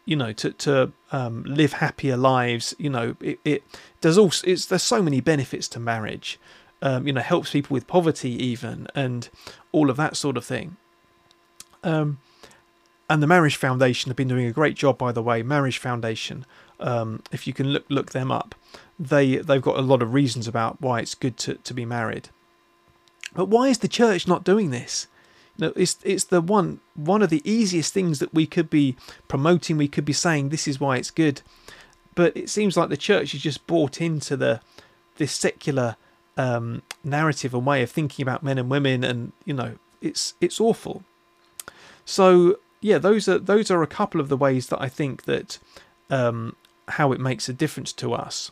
[0.05, 2.75] you know, to to um, live happier lives.
[2.79, 3.63] You know, it, it
[4.01, 4.47] does also.
[4.47, 6.39] It's there's so many benefits to marriage.
[6.81, 9.29] Um, you know, helps people with poverty even, and
[9.71, 10.77] all of that sort of thing.
[11.85, 12.19] Um,
[13.09, 15.43] and the Marriage Foundation have been doing a great job, by the way.
[15.43, 16.47] Marriage Foundation,
[16.83, 18.55] um, if you can look look them up,
[18.99, 22.29] they they've got a lot of reasons about why it's good to, to be married.
[23.35, 25.07] But why is the church not doing this?
[25.57, 28.97] You know, it's it's the one one of the easiest things that we could be
[29.29, 29.77] promoting.
[29.77, 31.41] We could be saying this is why it's good,
[32.15, 34.61] but it seems like the church is just bought into the
[35.17, 35.97] this secular
[36.37, 40.61] um, narrative and way of thinking about men and women, and you know it's it's
[40.61, 41.05] awful.
[42.05, 45.59] So yeah, those are those are a couple of the ways that I think that
[46.11, 46.57] um,
[46.89, 48.51] how it makes a difference to us.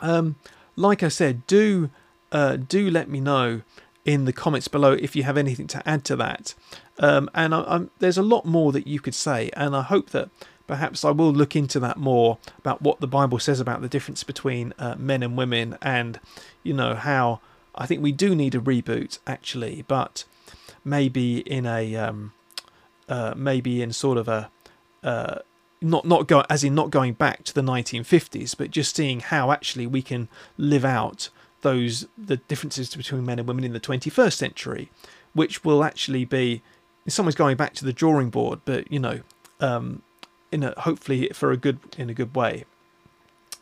[0.00, 0.36] Um,
[0.76, 1.90] like I said, do
[2.30, 3.62] uh, do let me know
[4.04, 6.54] in the comments below if you have anything to add to that.
[6.98, 10.28] Um, and I, there's a lot more that you could say, and I hope that
[10.66, 14.24] perhaps I will look into that more about what the Bible says about the difference
[14.24, 16.18] between uh, men and women, and
[16.62, 17.40] you know how
[17.74, 20.24] I think we do need a reboot actually, but
[20.84, 22.32] maybe in a um,
[23.08, 24.50] uh, maybe in sort of a
[25.02, 25.38] uh,
[25.82, 29.52] not not go as in not going back to the 1950s, but just seeing how
[29.52, 31.28] actually we can live out
[31.62, 34.90] those the differences between men and women in the 21st century,
[35.32, 36.62] which will actually be
[37.04, 39.20] in some ways going back to the drawing board, but you know,
[39.60, 40.02] um,
[40.50, 42.64] in a hopefully for a good in a good way.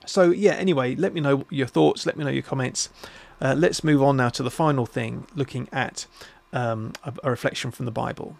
[0.07, 2.07] So yeah, anyway, let me know your thoughts.
[2.07, 2.89] Let me know your comments.
[3.41, 6.07] Uh, let's move on now to the final thing, looking at
[6.53, 8.37] um, a, a reflection from the Bible.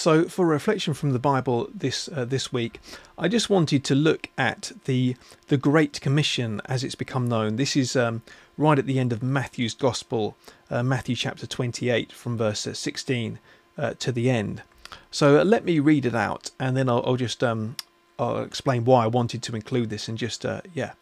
[0.00, 2.80] So, for reflection from the Bible this uh, this week,
[3.18, 5.14] I just wanted to look at the
[5.48, 7.56] the Great Commission as it's become known.
[7.56, 8.22] This is um,
[8.56, 10.38] right at the end of Matthew's Gospel,
[10.70, 13.40] uh, Matthew chapter 28, from verse uh, 16
[13.76, 14.62] uh, to the end.
[15.10, 17.76] So uh, let me read it out, and then I'll, I'll just um,
[18.18, 20.92] I'll explain why I wanted to include this, and just uh, yeah,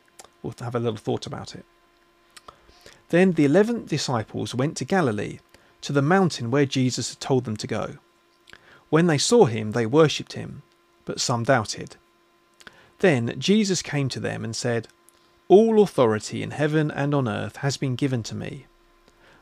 [0.43, 1.65] we'll have a little thought about it.
[3.11, 5.39] Then the eleven disciples went to Galilee,
[5.83, 7.99] to the mountain where Jesus had told them to go.
[8.91, 10.63] When they saw him, they worshipped him,
[11.05, 11.97] but some doubted.
[13.01, 14.89] Then Jesus came to them and said,
[15.49, 18.67] All authority in heaven and on earth has been given to me.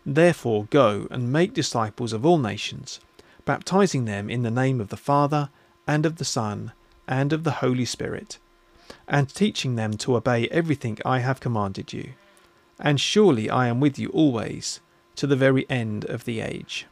[0.05, 3.01] Therefore go and make disciples of all nations,
[3.45, 5.51] baptizing them in the name of the Father,
[5.87, 6.73] and of the Son,
[7.09, 8.39] and of the Holy Spirit,
[9.09, 12.11] and teaching them to obey everything I have commanded you.
[12.79, 14.81] And surely I am with you always,
[15.15, 16.87] to the very end of the age.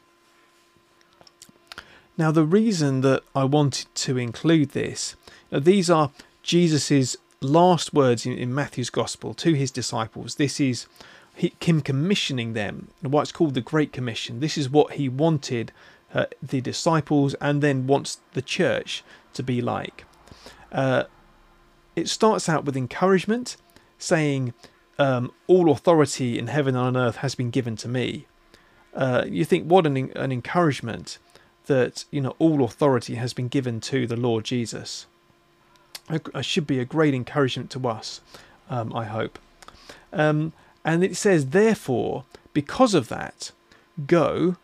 [2.16, 5.16] Now, the reason that I wanted to include this,
[5.50, 6.10] these are
[6.42, 10.36] Jesus's last words in, in, Matthew's Gospel to his disciples.
[10.36, 10.86] This is
[11.34, 14.38] him commissioning them, why it's called the Great Commission.
[14.38, 15.72] This is what he wanted
[16.14, 19.02] uh, the disciples and then wants the church
[19.32, 20.04] to be like.
[20.70, 21.04] Uh,
[21.96, 23.56] it starts out with encouragement,
[23.98, 24.54] saying,
[25.00, 28.26] um, All authority in heaven and on earth has been given to me.
[28.94, 31.18] Uh, you think, what an, an encouragement
[31.66, 35.06] that you know all authority has been given to the Lord Jesus.
[36.10, 38.20] It should be a great encouragement to us,
[38.68, 39.38] um, I hope.
[40.12, 40.52] Um,
[40.84, 43.52] and it says, therefore, because of that,
[44.06, 44.56] go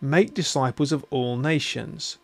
[0.00, 2.18] make disciples of all nations.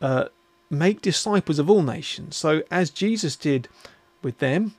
[0.00, 0.26] Uh,
[0.68, 2.36] make disciples of all nations.
[2.36, 3.68] So, as Jesus did
[4.22, 4.74] with them,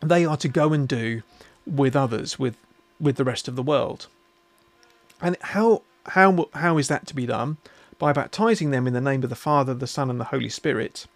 [0.00, 1.22] they are to go and do
[1.66, 2.56] with others, with
[3.00, 4.06] with the rest of the world.
[5.20, 7.58] And how how how is that to be done?
[7.98, 11.06] By baptizing them in the name of the Father, the Son, and the Holy Spirit.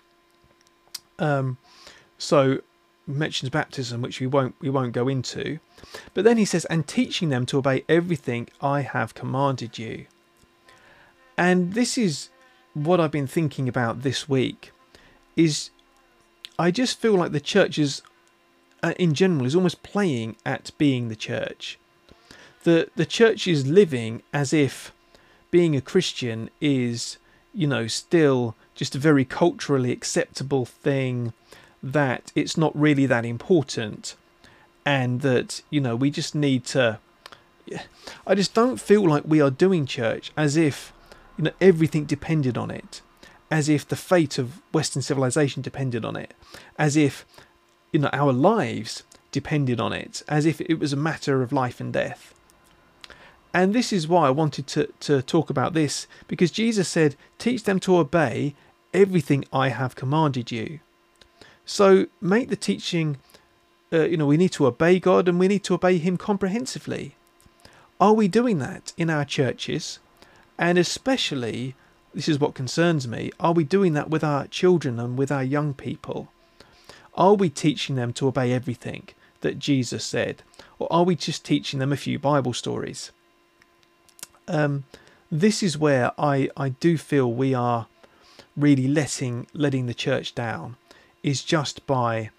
[1.18, 1.58] Um,
[2.18, 2.60] so
[3.06, 5.58] mentions baptism, which we won't we won't go into,
[6.14, 10.06] but then he says, and teaching them to obey everything I have commanded you.
[11.36, 12.30] And this is
[12.74, 14.72] what I've been thinking about this week.
[15.36, 15.70] Is
[16.58, 18.02] I just feel like the church is,
[18.82, 21.78] uh, in general, is almost playing at being the church
[22.64, 24.92] the the church is living as if
[25.50, 27.18] being a Christian is,
[27.54, 31.32] you know, still just a very culturally acceptable thing,
[31.82, 34.16] that it's not really that important,
[34.86, 36.98] and that, you know, we just need to.
[38.26, 40.92] I just don't feel like we are doing church as if,
[41.36, 43.02] you know, everything depended on it,
[43.50, 46.34] as if the fate of Western civilization depended on it,
[46.78, 47.26] as if,
[47.92, 51.80] you know, our lives depended on it, as if it was a matter of life
[51.80, 52.34] and death.
[53.54, 57.64] And this is why I wanted to, to talk about this, because Jesus said, Teach
[57.64, 58.54] them to obey
[58.94, 60.80] everything I have commanded you.
[61.64, 63.18] So make the teaching,
[63.92, 67.14] uh, you know, we need to obey God and we need to obey Him comprehensively.
[68.00, 69.98] Are we doing that in our churches?
[70.58, 71.74] And especially,
[72.14, 75.44] this is what concerns me, are we doing that with our children and with our
[75.44, 76.32] young people?
[77.14, 79.08] Are we teaching them to obey everything
[79.42, 80.42] that Jesus said?
[80.78, 83.12] Or are we just teaching them a few Bible stories?
[84.48, 84.84] Um,
[85.30, 87.86] this is where I, I do feel we are
[88.56, 90.76] really letting letting the church down
[91.22, 92.30] is just by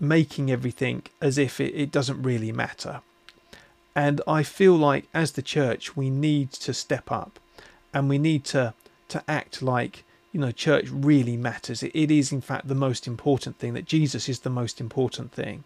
[0.00, 3.00] making everything as if it, it doesn't really matter.
[3.94, 7.38] And I feel like as the church we need to step up
[7.92, 8.74] and we need to
[9.08, 11.82] to act like you know church really matters.
[11.82, 15.30] It, it is in fact the most important thing that Jesus is the most important
[15.32, 15.62] thing.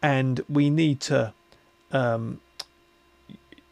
[0.00, 1.32] And we need to
[1.90, 2.40] um,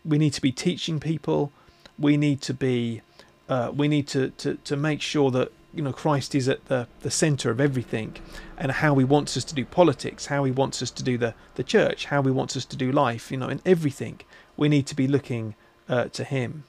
[0.07, 1.53] we need to be teaching people.
[1.99, 3.03] We need to be
[3.49, 6.89] uh, we need to, to to make sure that you know Christ is at the
[7.01, 8.17] the center of everything,
[8.57, 11.35] and how He wants us to do politics, how He wants us to do the
[11.55, 13.31] the church, how He wants us to do life.
[13.31, 14.21] You know, in everything
[14.57, 15.55] we need to be looking
[15.89, 16.65] uh, to Him,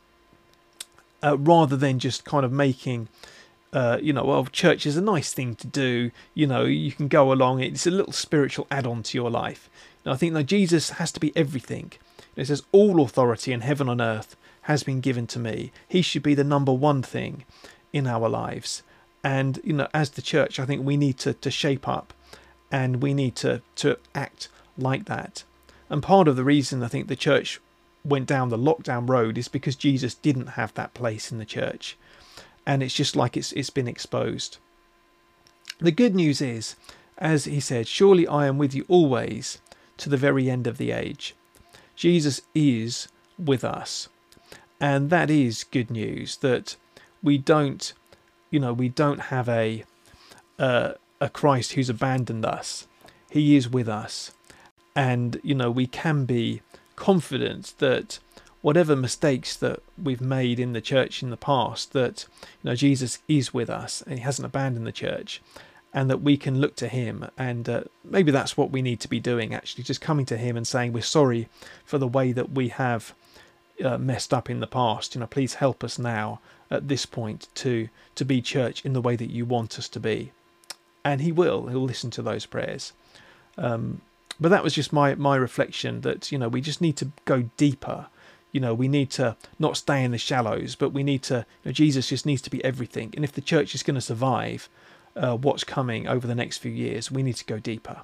[1.23, 3.09] uh, rather than just kind of making.
[3.73, 6.09] Uh, you know, well, church is a nice thing to do.
[6.33, 7.59] You know, you can go along.
[7.59, 9.69] It's a little spiritual add-on to your life.
[10.05, 11.91] I think that Jesus has to be everything.
[12.37, 15.71] It says, All authority in heaven and earth has been given to me.
[15.87, 17.43] He should be the number one thing
[17.91, 18.83] in our lives.
[19.23, 22.13] And you know, as the church, I think we need to to shape up,
[22.71, 25.43] and we need to to act like that.
[25.89, 27.59] And part of the reason I think the church
[28.05, 31.97] went down the lockdown road is because Jesus didn't have that place in the church,
[32.65, 34.57] and it's just like it's it's been exposed.
[35.79, 36.75] The good news is,
[37.17, 39.59] as he said, surely I am with you always
[39.97, 41.35] to the very end of the age.
[41.97, 44.07] Jesus is with us.
[44.79, 46.77] And that is good news that
[47.21, 47.91] we don't,
[48.51, 49.83] you know, we don't have a
[50.59, 52.87] uh, a Christ who's abandoned us.
[53.29, 54.31] He is with us.
[54.95, 56.61] And, you know, we can be
[56.95, 58.19] confident that
[58.61, 62.25] whatever mistakes that we've made in the church in the past, that,
[62.63, 65.41] you know, Jesus is with us and he hasn't abandoned the church
[65.93, 67.27] and that we can look to him.
[67.37, 70.57] And uh, maybe that's what we need to be doing actually just coming to him
[70.57, 71.49] and saying we're sorry
[71.85, 73.13] for the way that we have
[73.83, 75.15] uh, messed up in the past.
[75.15, 79.01] You know please help us now at this point to to be church in the
[79.01, 80.31] way that you want us to be.
[81.03, 81.67] And he will.
[81.67, 82.91] He'll listen to those prayers.
[83.57, 84.01] Um,
[84.39, 87.49] but that was just my my reflection that you know we just need to go
[87.57, 88.07] deeper.
[88.51, 91.69] You know we need to not stay in the shallows but we need to you
[91.69, 93.13] know, jesus just needs to be everything.
[93.15, 94.69] And if the church is going to survive
[95.17, 97.11] uh, what's coming over the next few years.
[97.11, 98.01] We need to go deeper.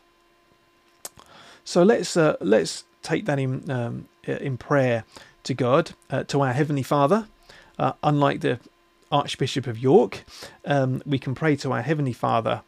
[1.64, 5.06] So let's uh, let's take that in um, in prayer
[5.44, 7.28] to God, uh, to our heavenly Father.
[7.80, 8.60] Uh, unlike the
[9.12, 10.24] Archbishop of York,
[10.66, 12.62] um, we can pray to our heavenly Father,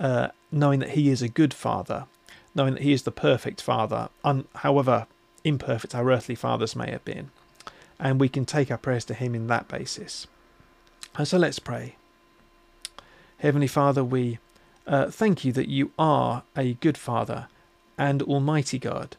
[0.00, 2.06] uh, knowing that He is a good Father,
[2.54, 5.06] knowing that He is the perfect Father, un- however
[5.44, 7.30] imperfect our earthly fathers may have been,
[8.00, 10.26] and we can take our prayers to Him in that basis.
[11.16, 11.97] And so let's pray.
[13.38, 14.40] Heavenly Father, we
[14.84, 17.46] uh, thank you that you are a good Father
[17.96, 19.16] and Almighty God.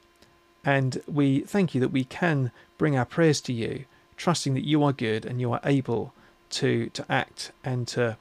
[0.65, 3.85] And we thank you that we can bring our prayers to you,
[4.17, 6.13] trusting that you are good and you are able
[6.49, 8.17] to to act and to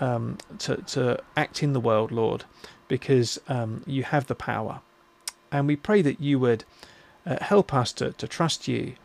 [0.00, 2.44] um, to to act in the world, Lord,
[2.86, 4.80] because um, you have the power.
[5.50, 6.64] And we pray that you would
[7.24, 8.96] uh, help us to to trust you,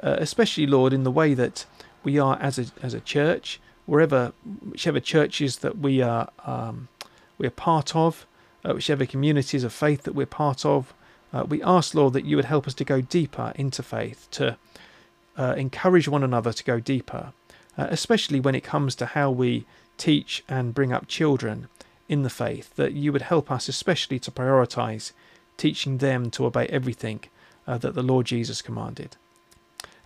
[0.00, 1.66] uh, especially Lord, in the way that
[2.04, 4.32] we are as a as a church wherever,
[4.68, 6.88] whichever churches that we are um,
[7.38, 8.26] we are part of,
[8.64, 10.92] uh, whichever communities of faith that we're part of,
[11.32, 14.58] uh, we ask Lord that you would help us to go deeper into faith, to
[15.38, 17.32] uh, encourage one another to go deeper,
[17.78, 19.64] uh, especially when it comes to how we
[19.96, 21.68] teach and bring up children
[22.08, 22.74] in the faith.
[22.74, 25.12] That you would help us, especially to prioritize
[25.56, 27.20] teaching them to obey everything
[27.66, 29.16] uh, that the Lord Jesus commanded.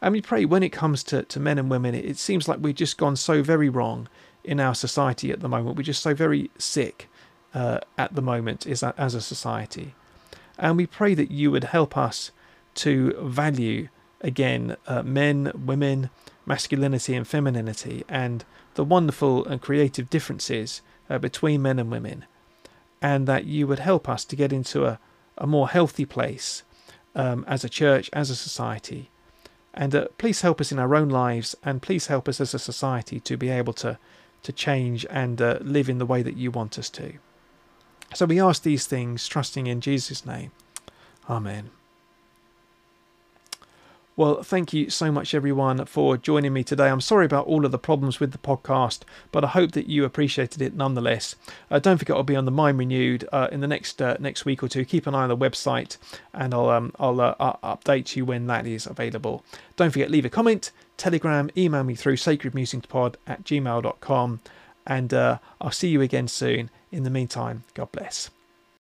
[0.03, 2.59] And we pray when it comes to, to men and women, it, it seems like
[2.61, 4.09] we've just gone so very wrong
[4.43, 5.77] in our society at the moment.
[5.77, 7.09] We're just so very sick
[7.55, 9.95] uh, at the moment as a, as a society.
[10.59, 12.33] And we pray that you would help us
[12.75, 13.89] to value
[14.21, 16.11] again uh, men, women,
[16.45, 18.45] masculinity, and femininity, and
[18.75, 22.25] the wonderful and creative differences uh, between men and women.
[23.01, 24.99] And that you would help us to get into a,
[25.39, 26.65] a more healthy place
[27.15, 29.11] um, as a church, as a society,
[29.75, 32.59] and uh, please help us in our own lives, and please help us as a
[32.59, 33.99] society to be able to,
[34.43, 37.15] to change and uh, live in the way that you want us to.
[38.15, 40.51] So we ask these things, trusting in Jesus' name.
[41.29, 41.71] Amen.
[44.15, 46.91] Well, thank you so much, everyone, for joining me today.
[46.91, 49.01] I'm sorry about all of the problems with the podcast,
[49.31, 51.35] but I hope that you appreciated it nonetheless.
[51.71, 54.45] Uh, don't forget, I'll be on the Mind Renewed uh, in the next uh, next
[54.45, 54.85] week or two.
[54.85, 55.97] Keep an eye on the website,
[56.35, 57.35] and I'll um, I'll uh,
[57.65, 59.45] update you when that is available.
[59.77, 64.41] Don't forget, leave a comment, Telegram, email me through sacredmusingspod at gmail.com,
[64.87, 66.69] and uh, I'll see you again soon.
[66.91, 68.29] In the meantime, God bless.